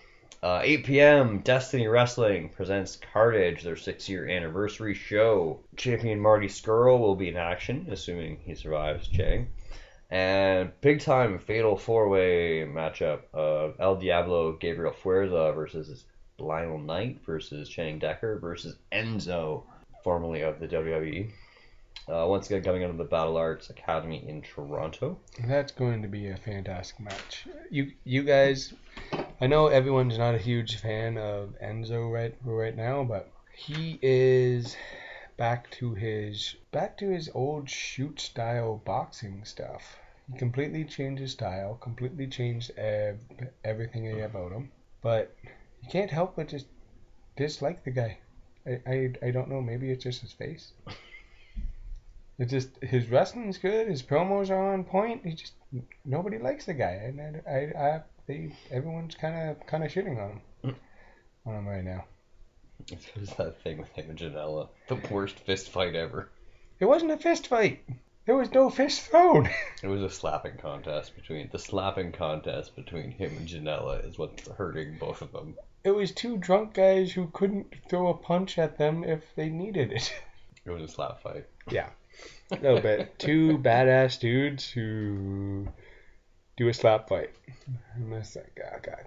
Uh, 0.43 0.61
8 0.63 0.85
p.m. 0.85 1.39
Destiny 1.41 1.87
Wrestling 1.87 2.49
presents 2.49 2.99
Cartage, 3.13 3.63
their 3.63 3.77
six 3.77 4.09
year 4.09 4.29
anniversary 4.29 4.95
show. 4.95 5.61
Champion 5.77 6.19
Marty 6.19 6.49
Scurll 6.49 6.99
will 6.99 7.15
be 7.15 7.29
in 7.29 7.37
action, 7.37 7.87
assuming 7.91 8.39
he 8.45 8.55
survives 8.55 9.07
Chang. 9.09 9.49
And 10.13 10.73
big 10.83 11.01
time 11.01 11.39
fatal 11.39 11.75
four 11.75 12.07
way 12.07 12.67
matchup 12.67 13.23
of 13.33 13.77
El 13.81 13.97
Diablo 13.97 14.53
Gabriel 14.53 14.93
Fuerza 14.93 15.55
versus 15.55 16.05
Lionel 16.39 16.77
Knight 16.77 17.21
versus 17.25 17.67
Channing 17.67 17.99
Decker 17.99 18.39
versus 18.39 18.77
Enzo, 18.93 19.63
formerly 20.05 20.43
of 20.43 20.61
the 20.61 20.69
WWE. 20.69 21.31
Uh, 22.07 22.27
once 22.29 22.51
again, 22.51 22.63
coming 22.63 22.85
out 22.85 22.91
of 22.91 22.99
the 22.99 23.05
Battle 23.05 23.39
Arts 23.39 23.71
Academy 23.71 24.23
in 24.29 24.43
Toronto. 24.43 25.19
That's 25.47 25.73
going 25.73 26.03
to 26.03 26.09
be 26.09 26.29
a 26.29 26.37
fantastic 26.37 27.01
match. 27.01 27.47
You 27.71 27.93
you 28.05 28.23
guys, 28.23 28.75
I 29.41 29.47
know 29.47 29.69
everyone's 29.69 30.19
not 30.19 30.35
a 30.35 30.39
huge 30.39 30.77
fan 30.77 31.17
of 31.17 31.55
Enzo 31.65 32.13
right 32.13 32.37
right 32.45 32.77
now, 32.77 33.03
but 33.03 33.31
he 33.55 33.99
is 34.03 34.77
back 35.39 35.71
to 35.71 35.95
his 35.95 36.57
back 36.71 36.99
to 36.99 37.09
his 37.09 37.31
old 37.33 37.71
shoot 37.71 38.21
style 38.21 38.83
boxing 38.85 39.47
stuff. 39.47 39.97
He 40.31 40.39
completely 40.39 40.85
changed 40.85 41.21
his 41.21 41.33
style, 41.33 41.75
completely 41.75 42.27
changed 42.27 42.71
ev- 42.79 43.21
everything 43.65 44.21
about 44.23 44.53
him. 44.53 44.71
but 45.03 45.35
you 45.83 45.89
can't 45.91 46.11
help 46.11 46.37
but 46.37 46.49
just 46.49 46.67
dislike 47.37 47.83
the 47.85 47.91
guy. 47.91 48.19
I, 48.67 48.81
I, 48.87 49.13
I 49.27 49.31
don't 49.33 49.49
know. 49.49 49.61
Maybe 49.61 49.91
it's 49.91 50.05
just 50.05 50.21
his 50.21 50.33
face. 50.33 50.73
It's 52.39 52.51
just 52.51 52.71
his 52.83 53.09
wrestling's 53.09 53.59
good. 53.59 53.87
His 53.89 54.03
promos 54.03 54.51
are 54.51 54.73
on 54.73 54.85
point. 54.85 55.25
He 55.25 55.35
just 55.35 55.53
nobody 56.05 56.39
likes 56.39 56.65
the 56.65 56.75
guy, 56.75 56.93
and 57.05 57.21
I, 57.21 57.51
I, 57.51 57.89
I 57.89 58.03
they 58.27 58.57
everyone's 58.71 59.15
kind 59.15 59.51
of 59.51 59.65
kind 59.67 59.85
of 59.85 59.93
shitting 59.93 60.19
on 60.19 60.41
him 60.63 60.77
on 61.47 61.55
him 61.55 61.69
right 61.69 61.85
now. 61.85 62.05
It 62.91 62.99
was 63.21 63.31
that 63.35 63.63
thing 63.63 63.79
with 63.79 63.91
him 63.93 64.11
and 64.11 64.19
Janela. 64.19 64.69
The 64.89 64.97
worst 65.11 65.39
fist 65.41 65.69
fight 65.71 65.95
ever. 65.95 66.31
It 66.81 66.87
wasn't 66.87 67.13
a 67.13 67.17
fist 67.19 67.47
fight. 67.47 67.85
There 68.25 68.37
was 68.37 68.53
no 68.53 68.71
fist 68.71 69.01
thrown. 69.03 69.51
It 69.83 69.89
was 69.89 70.03
a 70.03 70.11
slapping 70.11 70.57
contest 70.59 71.17
between 71.17 71.49
the 71.51 71.59
slapping 71.59 72.13
contest 72.13 72.77
between 72.77 73.11
him 73.11 73.37
and 73.37 73.49
Janela 73.49 74.09
is 74.09 74.17
what's 74.17 74.47
hurting 74.49 74.99
both 74.99 75.23
of 75.23 75.33
them. 75.33 75.57
It 75.83 75.91
was 75.91 76.13
two 76.13 76.37
drunk 76.37 76.75
guys 76.75 77.11
who 77.11 77.27
couldn't 77.33 77.75
throw 77.89 78.09
a 78.09 78.15
punch 78.15 78.59
at 78.59 78.79
them 78.79 79.03
if 79.03 79.25
they 79.35 79.49
needed 79.49 79.93
it. 79.93 80.13
It 80.65 80.71
was 80.71 80.83
a 80.83 80.89
slap 80.89 81.21
fight. 81.23 81.47
Yeah. 81.69 81.89
A 82.53 82.57
little 82.57 82.81
bit. 82.81 83.19
Two 83.19 83.59
badass 83.63 84.21
dudes 84.21 84.71
who 84.71 85.67
do 86.57 86.69
a 86.69 86.75
slap 86.75 87.09
fight. 87.09 87.31
And 87.97 88.13
that's 88.13 88.37
like, 88.37 88.61
oh 88.65 88.79
god. 88.81 89.05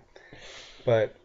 But 0.83 1.15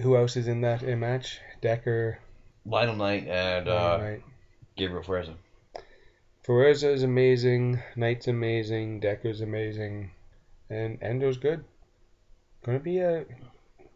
who 0.00 0.16
else 0.16 0.36
is 0.36 0.48
in 0.48 0.62
that 0.62 0.82
uh, 0.82 0.96
match? 0.96 1.38
Decker, 1.60 2.18
Lionel 2.66 2.96
Knight 2.96 3.28
and 3.28 3.68
uh, 3.68 3.98
Knight. 3.98 4.22
Gabriel 4.76 5.04
Ferguson. 5.04 5.36
Ferreza 6.46 6.92
is 6.92 7.02
amazing. 7.02 7.80
Knight's 7.96 8.28
amazing. 8.28 9.00
Decker's 9.00 9.40
amazing, 9.40 10.10
and 10.68 11.00
Enzo's 11.00 11.38
good. 11.38 11.64
Gonna 12.64 12.80
be 12.80 12.98
a, 12.98 13.24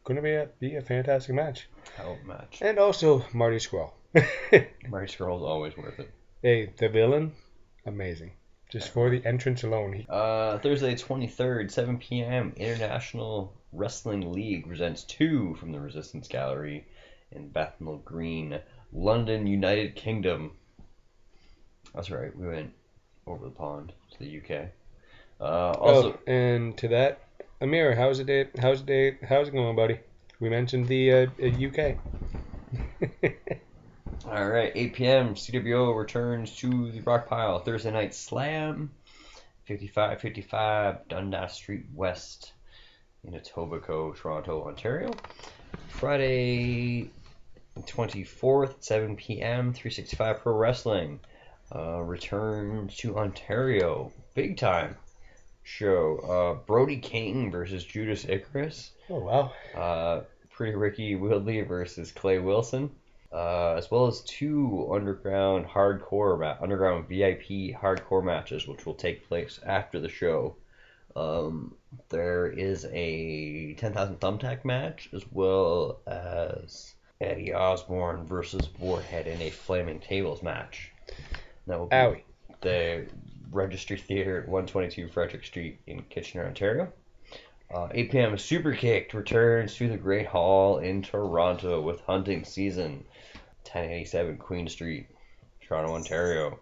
gonna 0.04 0.22
be 0.22 0.32
a 0.34 0.48
be 0.58 0.76
a 0.76 0.82
fantastic 0.82 1.34
match. 1.34 1.68
Hell 1.96 2.18
match. 2.24 2.58
And 2.62 2.78
also 2.78 3.24
Marty 3.32 3.56
Scurll. 3.58 3.92
Marty 4.88 5.12
Scurll's 5.12 5.42
always 5.42 5.76
worth 5.76 5.98
it. 6.00 6.10
hey, 6.42 6.72
the 6.78 6.88
villain, 6.88 7.32
amazing. 7.84 8.32
Just 8.70 8.90
for 8.90 9.08
the 9.08 9.24
entrance 9.24 9.62
alone, 9.64 10.04
Uh, 10.10 10.58
Thursday, 10.58 10.94
23rd, 10.94 11.70
7 11.70 11.96
p.m. 11.98 12.52
International 12.56 13.54
Wrestling 13.72 14.30
League 14.32 14.66
presents 14.66 15.04
two 15.04 15.54
from 15.54 15.72
the 15.72 15.80
Resistance 15.80 16.28
Gallery 16.28 16.86
in 17.32 17.48
Bethnal 17.48 17.96
Green, 17.98 18.58
London, 18.92 19.46
United 19.46 19.96
Kingdom. 19.96 20.52
That's 21.94 22.10
right, 22.10 22.36
we 22.36 22.46
went 22.46 22.72
over 23.26 23.44
the 23.44 23.50
pond 23.50 23.92
to 24.12 24.18
the 24.18 24.38
UK. 24.38 24.68
Uh, 25.40 25.72
also, 25.72 26.12
oh, 26.12 26.18
and 26.26 26.76
to 26.78 26.88
that, 26.88 27.20
Amir, 27.60 27.94
how's 27.94 28.18
the 28.18 28.24
day? 28.24 28.48
How's 28.60 28.80
the 28.80 28.86
day? 28.86 29.18
How's 29.26 29.48
it 29.48 29.52
going, 29.52 29.76
buddy? 29.76 29.98
We 30.40 30.48
mentioned 30.48 30.86
the 30.88 31.12
uh, 31.12 31.26
UK. 31.42 31.96
all 34.26 34.48
right, 34.48 34.72
8 34.74 34.94
p.m. 34.94 35.34
CWO 35.34 35.96
returns 35.96 36.56
to 36.56 36.90
the 36.90 37.00
Rock 37.00 37.28
Pile. 37.28 37.58
Thursday 37.60 37.90
Night 37.90 38.14
Slam, 38.14 38.90
5555 39.66 41.08
Dundas 41.08 41.52
Street 41.54 41.86
West 41.94 42.52
in 43.24 43.32
Etobicoke, 43.32 44.16
Toronto, 44.16 44.64
Ontario. 44.64 45.10
Friday, 45.88 47.10
24th, 47.80 48.74
7 48.80 49.16
p.m. 49.16 49.72
365 49.72 50.42
Pro 50.42 50.54
Wrestling 50.54 51.20
uh, 51.74 52.00
returns 52.00 52.96
to 52.96 53.16
Ontario. 53.18 54.12
Big 54.34 54.56
time 54.56 54.96
show. 55.62 56.18
Uh, 56.18 56.64
Brody 56.66 56.98
King 56.98 57.50
versus 57.50 57.84
Judas 57.84 58.24
Icarus. 58.28 58.90
oh 59.10 59.18
wow. 59.18 59.52
Uh, 59.74 60.22
Pretty 60.50 60.74
Ricky 60.74 61.14
Wildley 61.14 61.66
versus 61.66 62.10
Clay 62.10 62.38
Wilson, 62.40 62.90
uh, 63.32 63.74
as 63.74 63.88
well 63.90 64.08
as 64.08 64.22
two 64.22 64.88
underground 64.92 65.66
hardcore 65.66 66.40
ma- 66.40 66.56
underground 66.60 67.06
VIP 67.06 67.76
hardcore 67.78 68.24
matches, 68.24 68.66
which 68.66 68.84
will 68.84 68.94
take 68.94 69.28
place 69.28 69.60
after 69.64 70.00
the 70.00 70.08
show. 70.08 70.56
Um, 71.14 71.74
there 72.08 72.46
is 72.46 72.86
a 72.92 73.74
10,000 73.74 74.18
thumbtack 74.18 74.64
match, 74.64 75.10
as 75.12 75.24
well 75.30 76.00
as 76.06 76.94
Eddie 77.20 77.54
Osborne 77.54 78.24
versus 78.26 78.68
Warhead 78.80 79.26
in 79.26 79.40
a 79.42 79.50
flaming 79.50 80.00
tables 80.00 80.42
match. 80.42 80.90
That 81.68 81.78
will 81.78 81.86
be 81.86 81.96
Owie. 81.96 82.22
the 82.62 83.06
Registry 83.50 83.96
Theatre 83.98 84.42
at 84.42 84.48
122 84.48 85.08
Frederick 85.08 85.44
Street 85.44 85.78
in 85.86 86.02
Kitchener, 86.02 86.46
Ontario. 86.46 86.92
Uh, 87.72 87.88
8 87.92 88.10
p.m. 88.10 88.38
Super 88.38 88.72
Kicked 88.74 89.12
returns 89.14 89.74
to 89.76 89.88
the 89.88 89.96
Great 89.98 90.26
Hall 90.26 90.78
in 90.78 91.02
Toronto 91.02 91.80
with 91.82 92.00
hunting 92.00 92.44
season. 92.44 93.04
1087 93.64 94.38
Queen 94.38 94.66
Street, 94.68 95.06
Toronto, 95.60 95.94
Ontario. 95.94 96.58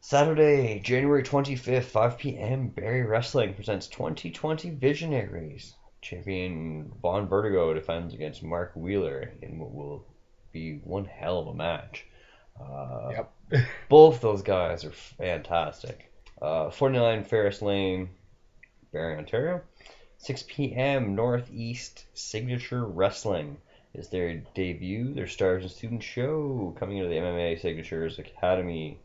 Saturday, 0.00 0.78
January 0.78 1.24
25th, 1.24 1.84
5 1.84 2.18
p.m. 2.18 2.68
Barrie 2.68 3.02
Wrestling 3.02 3.54
presents 3.54 3.88
2020 3.88 4.70
Visionaries. 4.70 5.74
Champion 6.00 6.92
Von 7.02 7.26
Vertigo 7.26 7.74
defends 7.74 8.14
against 8.14 8.44
Mark 8.44 8.70
Wheeler 8.76 9.32
in 9.42 9.58
what 9.58 9.72
will 9.74 10.04
be 10.52 10.78
one 10.84 11.04
hell 11.04 11.40
of 11.40 11.48
a 11.48 11.54
match. 11.54 12.06
Uh, 12.60 13.08
Yep. 13.10 13.32
Both 13.88 14.20
those 14.20 14.42
guys 14.42 14.84
are 14.84 14.92
fantastic. 14.92 16.10
Uh, 16.40 16.70
49 16.70 17.24
Ferris 17.24 17.62
Lane, 17.62 18.10
Barrie, 18.92 19.16
Ontario. 19.16 19.62
6 20.18 20.44
p.m. 20.48 21.14
Northeast 21.14 22.04
Signature 22.14 22.84
Wrestling 22.84 23.56
is 23.94 24.08
their 24.08 24.42
debut, 24.54 25.14
their 25.14 25.28
Stars 25.28 25.62
and 25.62 25.70
Students 25.70 26.04
show 26.04 26.74
coming 26.78 26.98
into 26.98 27.08
the 27.08 27.16
MMA 27.16 27.60
Signatures 27.60 28.18
Academy, 28.18 28.98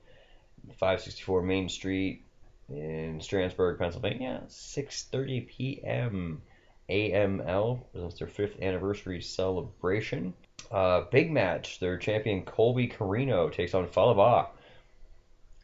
564 0.80 1.42
Main 1.44 1.70
Street 1.70 2.26
in 2.70 3.22
Strasburg, 3.22 3.78
Pennsylvania. 3.78 4.44
6:30 4.48 5.48
p.m. 5.48 6.42
AML 6.90 7.82
presents 7.92 8.20
their 8.20 8.28
fifth 8.28 8.62
anniversary 8.62 9.22
celebration. 9.22 10.34
Uh, 10.74 11.02
big 11.12 11.32
match. 11.32 11.80
Their 11.80 11.98
champion 11.98 12.44
Colby 12.44 12.88
Corino 12.88 13.54
takes 13.54 13.76
on 13.76 13.88
Falaba. 13.88 14.48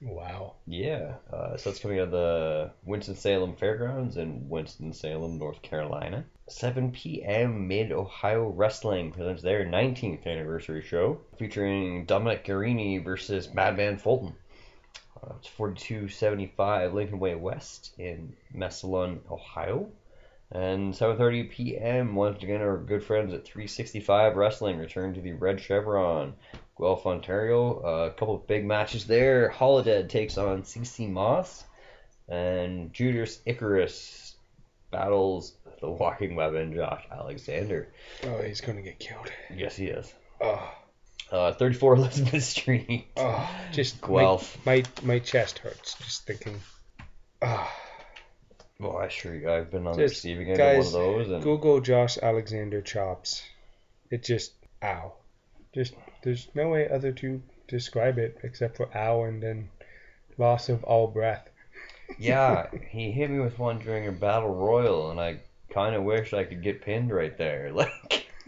Wow. 0.02 0.54
Yeah, 0.66 1.16
uh, 1.34 1.58
so 1.58 1.70
that's 1.70 1.82
coming 1.82 2.00
out 2.00 2.06
of 2.06 2.12
the 2.12 2.72
Winston-Salem 2.86 3.56
Fairgrounds 3.56 4.16
in 4.16 4.48
Winston-Salem, 4.48 5.38
North 5.40 5.62
Carolina. 5.62 6.24
7 6.48 6.92
p.m. 6.92 7.68
Mid 7.68 7.92
Ohio 7.92 8.48
Wrestling 8.48 9.12
presents 9.12 9.42
their 9.42 9.66
19th 9.66 10.26
anniversary 10.26 10.84
show 10.84 11.20
featuring 11.38 12.06
Dominic 12.06 12.46
Garrini 12.46 13.04
versus 13.04 13.54
Madman 13.54 13.98
Fulton. 13.98 14.36
Uh, 15.22 15.34
it's 15.38 15.48
4275 15.48 16.94
Lincoln 16.94 17.20
Way 17.20 17.36
West 17.36 17.94
in 17.98 18.36
Massillon, 18.54 19.22
Ohio. 19.30 19.90
And 20.52 20.94
7:30 20.94 21.52
p.m. 21.52 22.16
Once 22.16 22.42
again, 22.42 22.62
our 22.62 22.78
good 22.78 23.04
friends 23.04 23.34
at 23.34 23.46
365 23.46 24.36
Wrestling 24.36 24.78
return 24.80 25.14
to 25.14 25.22
the 25.22 25.34
Red 25.34 25.62
Chevron, 25.62 26.34
Guelph, 26.78 27.06
Ontario. 27.06 27.82
Uh, 27.86 28.08
a 28.08 28.12
couple 28.12 28.36
of 28.36 28.48
big 28.48 28.66
matches 28.66 29.06
there. 29.06 29.50
Holidead 29.56 30.10
takes 30.10 30.40
on 30.40 30.64
CC 30.64 31.08
Moss, 31.08 31.64
and 32.28 32.92
Judas 32.94 33.40
Icarus 33.46 34.36
battles 34.92 35.56
the 35.82 35.90
Walking 35.90 36.36
Weapon, 36.36 36.74
Josh 36.74 37.04
Alexander. 37.12 37.94
Oh, 38.24 38.42
he's 38.42 38.62
gonna 38.62 38.82
get 38.82 38.98
killed. 38.98 39.30
Yes, 39.56 39.76
he 39.76 39.86
is. 39.86 40.12
Oh, 40.42 40.74
Uh, 41.32 41.54
34 41.54 41.94
Elizabeth 41.98 42.44
Street. 42.44 43.06
oh, 43.18 43.48
just 43.72 44.02
Guelph. 44.02 44.58
My, 44.66 44.78
my 45.04 45.14
my 45.14 45.20
chest 45.20 45.60
hurts 45.60 45.94
just 46.00 46.26
thinking. 46.26 46.60
Oh, 47.44 47.72
Well, 48.80 48.98
I 48.98 49.10
sure 49.10 49.50
I've 49.50 49.72
been 49.72 49.86
on 49.88 49.98
the 49.98 50.04
Just, 50.04 50.24
receiving 50.24 50.50
end 50.52 50.60
of 50.62 50.66
one 50.68 50.76
guys, 50.78 50.88
of 50.88 50.94
those, 50.94 51.30
and 51.30 51.44
Google 51.44 51.82
Josh 51.82 52.18
Alexander 52.18 52.82
chops. 52.82 53.44
It 54.10 54.24
just 54.24 54.54
ow. 54.82 55.14
Just 55.74 55.94
there's 56.24 56.48
no 56.56 56.70
way 56.70 56.88
other 56.90 57.12
to 57.12 57.42
describe 57.68 58.18
it 58.18 58.38
except 58.42 58.78
for 58.78 58.90
ow 58.98 59.24
and 59.24 59.44
then 59.44 59.70
loss 60.38 60.70
of 60.70 60.86
all 60.86 61.08
breath. 61.08 61.50
yeah, 62.20 62.68
he 62.90 63.12
hit 63.12 63.30
me 63.30 63.40
with 63.40 63.60
one 63.60 63.80
during 63.80 64.08
a 64.08 64.14
battle 64.14 64.56
royal, 64.56 65.12
and 65.12 65.20
I 65.20 65.40
kind 65.70 65.94
of 65.94 66.04
wish 66.04 66.34
I 66.34 66.46
could 66.46 66.64
get 66.64 66.82
pinned 66.82 67.12
right 67.12 67.38
there. 67.38 67.72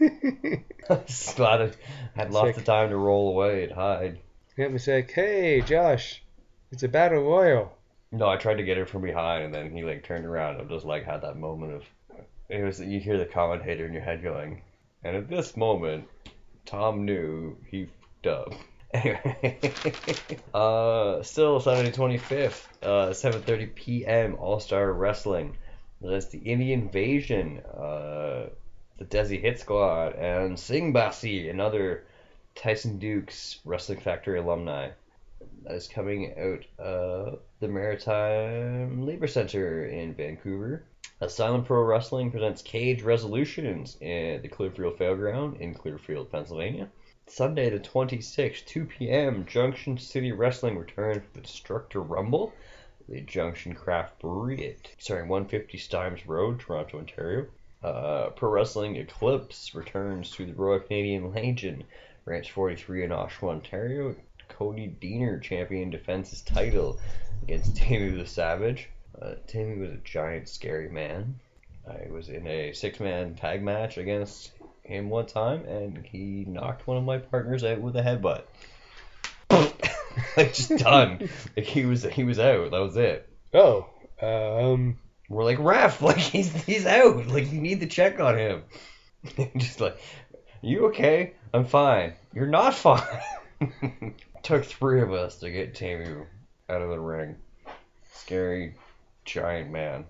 Like, 0.00 0.58
I 0.90 0.94
was 0.94 1.32
glad 1.36 1.62
I 1.62 1.70
had 2.16 2.32
lots 2.32 2.48
Sick. 2.48 2.56
of 2.56 2.64
time 2.64 2.88
to 2.88 2.96
roll 2.96 3.28
away 3.28 3.62
and 3.64 3.72
hide. 3.72 4.18
Hit 4.56 4.72
me 4.72 4.80
like, 4.84 5.12
hey 5.12 5.60
Josh, 5.60 6.20
it's 6.72 6.82
a 6.82 6.88
battle 6.88 7.22
royal. 7.22 7.72
No, 8.12 8.28
I 8.28 8.36
tried 8.36 8.56
to 8.56 8.62
get 8.62 8.76
him 8.76 8.86
from 8.86 9.02
behind, 9.02 9.44
and 9.44 9.54
then 9.54 9.70
he 9.70 9.82
like 9.82 10.04
turned 10.04 10.26
around 10.26 10.60
and 10.60 10.68
just 10.68 10.84
like 10.84 11.04
had 11.04 11.22
that 11.22 11.38
moment 11.38 11.72
of 11.72 11.82
it 12.50 12.62
was 12.62 12.78
you 12.78 13.00
hear 13.00 13.16
the 13.16 13.24
commentator 13.24 13.86
in 13.86 13.94
your 13.94 14.02
head 14.02 14.22
going, 14.22 14.60
and 15.02 15.16
at 15.16 15.28
this 15.28 15.56
moment, 15.56 16.06
Tom 16.66 17.06
knew 17.06 17.56
he 17.66 17.84
f***ed 17.84 18.28
up. 18.28 18.54
Anyway, 18.94 19.58
uh, 20.54 21.22
still 21.22 21.58
Saturday 21.58 21.90
twenty 21.90 22.18
fifth, 22.18 22.68
uh, 22.82 23.14
seven 23.14 23.40
thirty 23.40 23.64
p.m. 23.64 24.36
All 24.38 24.60
Star 24.60 24.92
Wrestling. 24.92 25.56
That's 26.02 26.26
the 26.26 26.40
Indian 26.40 26.82
Invasion. 26.82 27.60
Uh, 27.60 28.50
the 28.98 29.06
Desi 29.06 29.40
Hit 29.40 29.60
Squad, 29.60 30.14
and 30.16 30.58
Sing 30.58 30.92
Bassi, 30.92 31.48
another 31.48 32.04
Tyson 32.54 32.98
Dux 32.98 33.60
Wrestling 33.64 34.00
Factory 34.00 34.38
alumni. 34.38 34.90
That 35.64 35.74
is 35.74 35.88
coming 35.88 36.34
out 36.38 36.64
of 36.78 37.40
the 37.60 37.68
Maritime 37.68 39.06
Labor 39.06 39.26
Center 39.26 39.86
in 39.86 40.14
Vancouver. 40.14 40.84
Asylum 41.20 41.64
Pro 41.64 41.82
Wrestling 41.82 42.30
presents 42.30 42.62
Cage 42.62 43.02
Resolutions 43.02 43.96
at 43.96 44.42
the 44.42 44.48
Clearfield 44.48 44.98
Fairground 44.98 45.60
in 45.60 45.74
Clearfield, 45.74 46.30
Pennsylvania. 46.30 46.88
Sunday 47.26 47.70
the 47.70 47.78
26th, 47.78 48.66
2 48.66 48.84
p.m., 48.86 49.46
Junction 49.46 49.96
City 49.98 50.32
Wrestling 50.32 50.76
returns 50.76 51.22
for 51.24 51.40
the 51.40 51.46
Destructor 51.46 52.00
Rumble 52.00 52.52
the 53.08 53.20
Junction 53.20 53.74
Craft 53.74 54.20
Brewery 54.20 54.70
at 54.70 54.88
sorry 54.98 55.22
150 55.22 55.76
Symes 55.76 56.26
Road, 56.26 56.60
Toronto, 56.60 56.98
Ontario. 56.98 57.46
Uh, 57.82 58.30
Pro 58.30 58.50
Wrestling 58.50 58.96
Eclipse 58.96 59.74
returns 59.74 60.30
to 60.30 60.46
the 60.46 60.54
Royal 60.54 60.80
Canadian 60.80 61.32
Legion, 61.32 61.84
Ranch 62.24 62.52
43 62.52 63.04
in 63.04 63.10
Oshawa, 63.10 63.50
Ontario. 63.50 64.14
Cody 64.62 64.94
Deaner 65.00 65.42
champion 65.42 65.90
defends 65.90 66.30
his 66.30 66.40
title 66.42 67.00
against 67.42 67.76
Tammy 67.76 68.10
the 68.10 68.24
Savage. 68.24 68.88
Uh, 69.20 69.34
Tammy 69.48 69.76
was 69.76 69.90
a 69.90 69.96
giant, 70.04 70.48
scary 70.48 70.88
man. 70.88 71.40
I 71.84 72.08
was 72.12 72.28
in 72.28 72.46
a 72.46 72.72
six-man 72.72 73.34
tag 73.34 73.60
match 73.60 73.98
against 73.98 74.52
him 74.84 75.10
one 75.10 75.26
time, 75.26 75.64
and 75.64 76.06
he 76.06 76.44
knocked 76.46 76.86
one 76.86 76.96
of 76.96 77.02
my 77.02 77.18
partners 77.18 77.64
out 77.64 77.80
with 77.80 77.96
a 77.96 78.02
headbutt. 78.02 78.42
like 80.36 80.54
just 80.54 80.76
done. 80.76 81.28
Like 81.56 81.66
he 81.66 81.84
was 81.84 82.04
he 82.04 82.22
was 82.22 82.38
out. 82.38 82.70
That 82.70 82.78
was 82.78 82.96
it. 82.96 83.28
Oh, 83.52 83.88
um, 84.22 84.96
We're 85.28 85.42
like 85.42 85.58
ref, 85.58 86.00
like 86.02 86.18
he's 86.18 86.54
he's 86.62 86.86
out. 86.86 87.26
Like 87.26 87.50
you 87.50 87.60
need 87.60 87.80
to 87.80 87.86
check 87.88 88.20
on 88.20 88.38
him. 88.38 88.62
just 89.56 89.80
like, 89.80 89.98
you 90.60 90.86
okay? 90.86 91.32
I'm 91.52 91.64
fine. 91.64 92.14
You're 92.32 92.46
not 92.46 92.74
fine. 92.74 94.14
Took 94.42 94.64
three 94.64 95.00
of 95.00 95.12
us 95.12 95.38
to 95.38 95.50
get 95.50 95.74
Tamu 95.74 96.26
out 96.68 96.82
of 96.82 96.90
the 96.90 96.98
ring. 96.98 97.36
Scary 98.12 98.74
giant 99.24 99.70
man. 99.70 100.04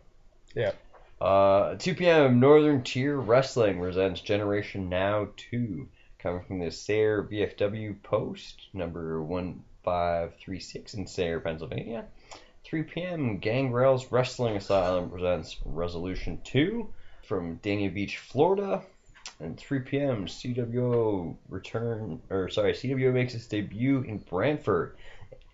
Yeah. 0.55 0.73
Uh, 1.21 1.77
2 1.77 1.95
p.m. 1.95 2.40
Northern 2.40 2.83
Tier 2.83 3.16
Wrestling 3.16 3.79
presents 3.79 4.21
Generation 4.21 4.88
Now 4.88 5.29
2, 5.37 5.87
coming 6.18 6.42
from 6.45 6.59
the 6.59 6.71
Sayre 6.71 7.23
VFW 7.23 8.03
Post, 8.03 8.68
number 8.73 9.23
1536 9.23 10.95
in 10.95 11.07
Sayre, 11.07 11.40
Pennsylvania. 11.40 12.07
3 12.64 12.83
p.m. 12.85 13.38
Gangrel's 13.38 14.11
Wrestling 14.11 14.57
Asylum 14.57 15.11
presents 15.11 15.59
Resolution 15.64 16.40
2 16.42 16.88
from 17.25 17.59
Dania 17.59 17.92
Beach, 17.92 18.18
Florida. 18.18 18.83
And 19.40 19.59
3 19.59 19.81
p.m. 19.81 20.27
CWO 20.27 21.37
return, 21.49 22.21
or 22.31 22.49
sorry, 22.49 22.73
CWO 22.75 23.12
makes 23.12 23.35
its 23.35 23.47
debut 23.47 24.03
in 24.03 24.18
Brantford, 24.18 24.97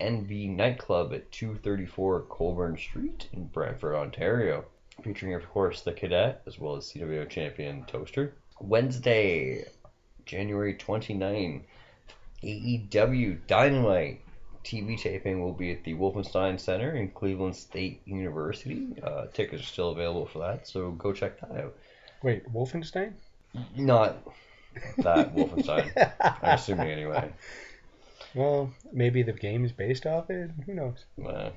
NB 0.01 0.55
Nightclub 0.55 1.13
at 1.15 1.31
234 1.33 2.23
Colborne 2.23 2.77
Street 2.77 3.29
in 3.33 3.47
Brantford, 3.47 3.95
Ontario 3.95 4.65
featuring 5.03 5.35
of 5.35 5.49
course 5.51 5.83
the 5.83 5.93
cadet 5.93 6.43
as 6.47 6.59
well 6.59 6.77
as 6.77 6.93
CWO 6.93 7.29
champion 7.29 7.85
Toaster. 7.85 8.35
Wednesday, 8.61 9.65
January 10.27 10.75
29, 10.75 11.65
AEW 12.43 13.39
Dynamite 13.47 14.21
TV 14.65 15.01
taping 15.01 15.41
will 15.41 15.53
be 15.53 15.73
at 15.73 15.85
the 15.85 15.95
Wolfenstein 15.95 16.59
Center 16.59 16.97
in 16.97 17.11
Cleveland 17.11 17.57
State 17.57 18.03
University. 18.05 18.89
Uh, 19.03 19.27
tickets 19.33 19.63
are 19.63 19.67
still 19.67 19.91
available 19.91 20.27
for 20.27 20.41
that, 20.41 20.67
so 20.67 20.91
go 20.93 21.13
check 21.13 21.41
that 21.41 21.53
out. 21.53 21.77
wait, 22.23 22.53
Wolfenstein? 22.53 23.13
Not 23.77 24.17
that 24.99 25.35
Wolfenstein, 25.35 25.91
I'm 26.43 26.55
assuming 26.59 26.91
anyway. 26.91 27.33
Well, 28.35 28.71
maybe 28.93 29.23
the 29.23 29.33
game's 29.33 29.73
based 29.73 30.07
off 30.07 30.31
it. 30.31 30.51
Who 30.67 30.75
knows? 30.75 31.05
Uh, 31.25 31.51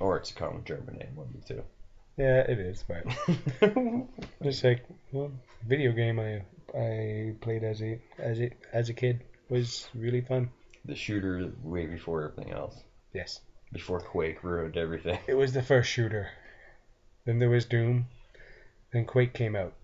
or 0.00 0.16
it's 0.16 0.30
a 0.30 0.34
common 0.34 0.64
German 0.64 0.96
name, 0.96 1.14
one 1.14 1.26
of 1.28 1.46
the 1.46 1.54
two. 1.54 1.62
Yeah, 2.16 2.40
it 2.40 2.58
is, 2.58 2.82
but 2.88 3.04
just 4.42 4.64
like 4.64 4.84
well, 5.12 5.30
video 5.68 5.92
game 5.92 6.18
I 6.18 6.42
I 6.76 7.34
played 7.42 7.62
as 7.62 7.82
a 7.82 8.00
as 8.18 8.40
a 8.40 8.50
as 8.72 8.88
a 8.88 8.94
kid 8.94 9.22
was 9.50 9.88
really 9.94 10.22
fun. 10.22 10.48
the 10.86 10.94
shooter 10.96 11.52
way 11.62 11.86
before 11.86 12.24
everything 12.30 12.52
else. 12.52 12.82
Yes, 13.12 13.40
Before 13.72 14.00
Quake 14.00 14.42
ruined 14.42 14.76
everything. 14.76 15.18
it 15.26 15.34
was 15.34 15.52
the 15.52 15.62
first 15.62 15.90
shooter. 15.90 16.28
Then 17.26 17.38
there 17.38 17.50
was 17.50 17.64
Doom. 17.66 18.06
Then 18.92 19.04
Quake 19.04 19.34
came 19.34 19.54
out. 19.56 19.74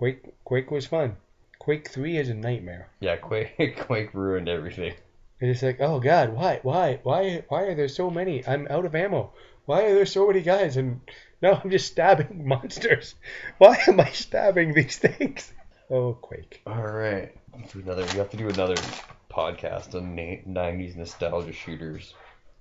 Quake 0.00 0.32
Quake 0.46 0.70
was 0.70 0.86
fun. 0.86 1.18
Quake 1.58 1.90
Three 1.90 2.16
is 2.16 2.30
a 2.30 2.34
nightmare. 2.34 2.88
Yeah, 3.00 3.16
Quake 3.16 3.76
Quake 3.80 4.14
ruined 4.14 4.48
everything. 4.48 4.94
It's 5.40 5.62
like, 5.62 5.78
oh 5.78 6.00
God, 6.00 6.32
why, 6.32 6.60
why, 6.62 7.00
why, 7.02 7.44
why 7.48 7.64
are 7.64 7.74
there 7.74 7.86
so 7.86 8.08
many? 8.08 8.42
I'm 8.46 8.66
out 8.70 8.86
of 8.86 8.94
ammo. 8.94 9.34
Why 9.66 9.82
are 9.82 9.94
there 9.94 10.06
so 10.06 10.26
many 10.26 10.40
guys? 10.40 10.78
And 10.78 11.02
now 11.42 11.60
I'm 11.62 11.70
just 11.70 11.88
stabbing 11.88 12.48
monsters. 12.48 13.14
Why 13.58 13.76
am 13.86 14.00
I 14.00 14.08
stabbing 14.12 14.72
these 14.72 14.96
things? 14.96 15.52
Oh, 15.90 16.14
Quake. 16.14 16.62
All 16.66 16.80
right, 16.82 17.36
do 17.70 17.80
another. 17.80 18.06
We 18.06 18.18
have 18.20 18.30
to 18.30 18.38
do 18.38 18.48
another 18.48 18.76
podcast 19.30 19.94
on 19.94 20.16
'90s 20.16 20.96
nostalgia 20.96 21.52
shooters. 21.52 22.14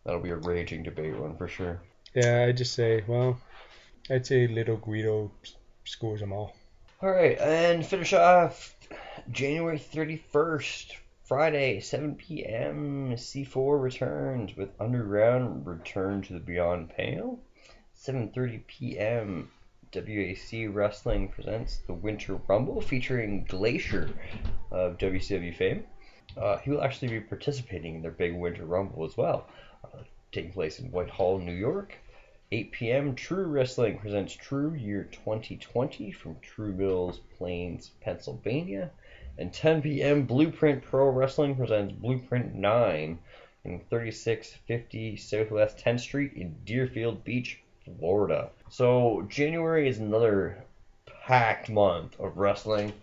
That'll 0.04 0.20
be 0.20 0.32
a 0.32 0.36
raging 0.36 0.84
debate 0.84 1.18
one 1.18 1.38
for 1.38 1.48
sure. 1.48 1.80
Yeah, 2.14 2.48
I 2.50 2.52
just 2.52 2.74
say, 2.74 3.02
well, 3.08 3.40
I'd 4.10 4.28
say 4.28 4.46
Little 4.48 4.76
Guido 4.76 5.32
scores 5.86 6.20
them 6.20 6.34
all. 6.34 6.54
All 7.02 7.10
right, 7.10 7.38
and 7.40 7.86
finish 7.86 8.12
off 8.12 8.76
January 9.32 9.80
31st, 9.80 10.98
Friday, 11.24 11.80
7 11.80 12.16
p.m. 12.16 13.12
C4 13.14 13.82
returns 13.82 14.58
with 14.58 14.76
Underground 14.82 15.66
Return 15.66 16.22
to 16.24 16.34
the 16.34 16.42
Beyond 16.42 16.90
Pale. 16.90 17.40
7:30 17.98 18.68
p.m. 18.68 19.50
WAC 19.94 20.76
Wrestling 20.76 21.30
presents 21.30 21.78
the 21.88 21.94
Winter 21.94 22.36
Rumble 22.36 22.82
featuring 22.82 23.46
Glacier 23.46 24.10
of 24.70 24.98
WCW 24.98 25.56
fame. 25.56 25.86
Uh, 26.36 26.58
he 26.58 26.70
will 26.70 26.84
actually 26.84 27.08
be 27.08 27.22
participating 27.22 27.96
in 27.96 28.02
their 28.02 28.12
big 28.12 28.36
Winter 28.36 28.66
Rumble 28.66 29.06
as 29.06 29.16
well, 29.16 29.48
uh, 29.86 30.00
taking 30.34 30.52
place 30.52 30.80
in 30.80 30.92
Whitehall, 30.92 31.40
New 31.40 31.54
York. 31.54 31.96
8 32.52 32.72
p.m. 32.72 33.14
True 33.14 33.46
Wrestling 33.46 34.00
presents 34.00 34.34
True 34.34 34.74
Year 34.74 35.08
2020 35.12 36.12
from 36.12 36.36
True 36.42 36.74
Mills 36.74 37.20
Plains, 37.38 37.92
Pennsylvania. 38.02 38.90
And 39.38 39.54
10 39.54 39.84
p.m. 39.84 40.24
Blueprint 40.24 40.82
Pro 40.82 41.10
Wrestling 41.10 41.56
presents 41.56 41.94
Blueprint 41.94 42.56
9 42.56 43.20
in 43.66 43.80
3650 43.92 45.18
Southwest 45.18 45.78
10th 45.78 46.00
Street 46.00 46.34
in 46.34 46.56
Deerfield 46.66 47.24
Beach, 47.24 47.60
Florida. 47.86 48.50
So 48.72 49.28
January 49.30 49.88
is 49.88 50.00
another 50.00 50.58
packed 51.06 51.70
month 51.70 52.20
of 52.20 52.40
wrestling. 52.40 52.94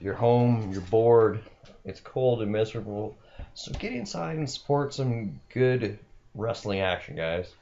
You're 0.00 0.14
home, 0.14 0.70
you're 0.70 0.80
bored, 0.80 1.40
it's 1.84 1.98
cold 1.98 2.40
and 2.40 2.52
miserable. 2.52 3.16
So 3.54 3.72
get 3.72 3.92
inside 3.92 4.36
and 4.36 4.48
support 4.48 4.94
some 4.94 5.40
good 5.52 5.98
wrestling 6.36 6.78
action, 6.78 7.16
guys 7.16 7.52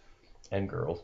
and 0.52 0.68
girls. 0.68 1.00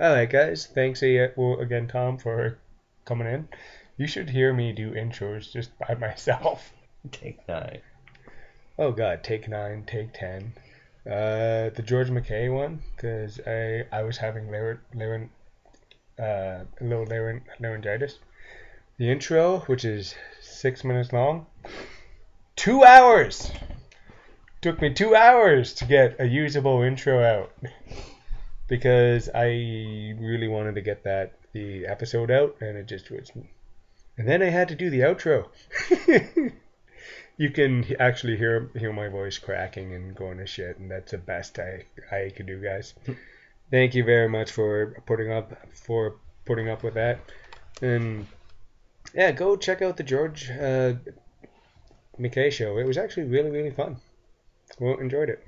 All 0.00 0.12
right, 0.12 0.30
guys. 0.30 0.64
Thanks 0.64 1.02
again, 1.02 1.88
Tom, 1.88 2.18
for 2.18 2.56
coming 3.04 3.26
in. 3.26 3.48
You 3.96 4.06
should 4.06 4.30
hear 4.30 4.54
me 4.54 4.70
do 4.70 4.92
intros 4.92 5.52
just 5.52 5.76
by 5.80 5.94
myself. 6.00 6.72
Take 7.10 7.46
nine. 7.48 7.80
Oh 8.78 8.92
God, 8.92 9.24
take 9.24 9.48
nine, 9.48 9.82
take 9.88 10.12
ten. 10.12 10.52
Uh, 11.04 11.70
the 11.74 11.82
George 11.84 12.10
McKay 12.10 12.52
one, 12.52 12.80
because 12.94 13.40
I 13.44 13.86
I 13.90 14.02
was 14.02 14.16
having 14.16 14.46
laryn, 14.46 14.78
laryn, 14.94 15.30
uh, 16.16 16.62
a 16.80 16.84
little 16.84 17.06
laryn, 17.06 17.42
laryngitis. 17.58 18.20
The 18.98 19.10
intro, 19.10 19.60
which 19.66 19.84
is 19.84 20.14
six 20.40 20.84
minutes 20.84 21.12
long, 21.12 21.46
two 22.54 22.84
hours. 22.84 23.50
Took 24.60 24.80
me 24.80 24.94
two 24.94 25.16
hours 25.16 25.74
to 25.74 25.86
get 25.86 26.20
a 26.20 26.26
usable 26.26 26.82
intro 26.82 27.20
out 27.20 27.52
because 28.68 29.28
I 29.34 29.46
really 30.18 30.46
wanted 30.46 30.74
to 30.76 30.82
get 30.82 31.04
that 31.04 31.32
the 31.52 31.86
episode 31.86 32.30
out, 32.30 32.56
and 32.60 32.76
it 32.76 32.86
just 32.86 33.10
was. 33.10 33.32
And 34.16 34.28
then 34.28 34.42
I 34.42 34.50
had 34.50 34.68
to 34.68 34.74
do 34.74 34.90
the 34.90 35.00
outro. 35.00 35.48
you 37.36 37.50
can 37.50 37.86
actually 37.98 38.36
hear 38.36 38.70
hear 38.76 38.92
my 38.92 39.08
voice 39.08 39.38
cracking 39.38 39.94
and 39.94 40.14
going 40.14 40.38
to 40.38 40.46
shit, 40.46 40.78
and 40.78 40.90
that's 40.90 41.12
the 41.12 41.18
best 41.18 41.58
I 41.58 41.84
I 42.12 42.30
could 42.36 42.46
do, 42.46 42.62
guys. 42.62 42.94
Thank 43.70 43.94
you 43.94 44.04
very 44.04 44.28
much 44.28 44.52
for 44.52 45.02
putting 45.06 45.32
up 45.32 45.52
for 45.74 46.16
putting 46.44 46.68
up 46.68 46.82
with 46.82 46.94
that, 46.94 47.20
and 47.82 48.26
yeah, 49.14 49.32
go 49.32 49.56
check 49.56 49.82
out 49.82 49.96
the 49.96 50.02
George 50.02 50.50
uh, 50.50 50.94
McKay 52.18 52.52
show. 52.52 52.78
It 52.78 52.86
was 52.86 52.98
actually 52.98 53.24
really 53.24 53.50
really 53.50 53.70
fun. 53.70 53.96
Well, 54.78 54.98
enjoyed 54.98 55.30
it. 55.30 55.46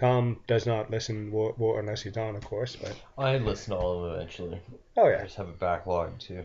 Tom 0.00 0.40
does 0.46 0.64
not 0.64 0.90
listen 0.90 1.30
wo- 1.30 1.54
wo- 1.58 1.76
unless 1.76 2.00
he's 2.00 2.16
on, 2.16 2.34
of 2.34 2.42
course, 2.42 2.74
but 2.74 2.96
I 3.18 3.36
listen 3.36 3.74
to 3.74 3.78
all 3.78 3.98
of 3.98 4.04
them 4.04 4.14
eventually. 4.14 4.58
oh 4.96 5.08
yeah. 5.08 5.18
I 5.20 5.24
just 5.24 5.36
have 5.36 5.48
a 5.48 5.52
backlog 5.52 6.18
too. 6.18 6.42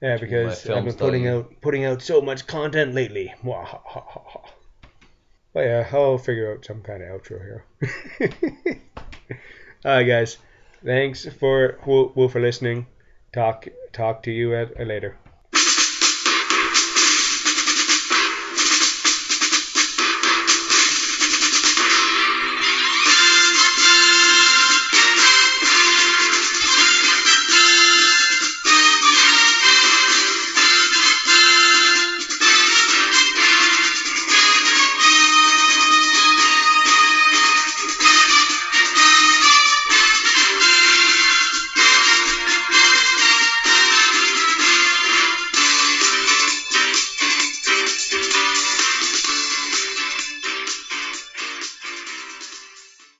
Yeah, 0.00 0.16
because 0.16 0.64
I've 0.70 0.84
been 0.84 0.94
putting 0.94 1.24
study. 1.24 1.28
out 1.28 1.60
putting 1.60 1.84
out 1.84 2.02
so 2.02 2.20
much 2.20 2.46
content 2.46 2.94
lately. 2.94 3.34
But 5.52 5.64
yeah, 5.64 5.88
I'll 5.92 6.18
figure 6.18 6.52
out 6.52 6.64
some 6.64 6.82
kind 6.82 7.02
of 7.02 7.20
outro 7.20 7.40
here. 7.40 7.64
Alright, 9.84 10.06
guys. 10.06 10.36
Thanks 10.84 11.26
for 11.26 11.78
for 11.82 12.40
listening. 12.40 12.86
Talk 13.32 13.66
talk 13.92 14.22
to 14.22 14.30
you 14.30 14.54
at, 14.54 14.86
later. 14.86 15.16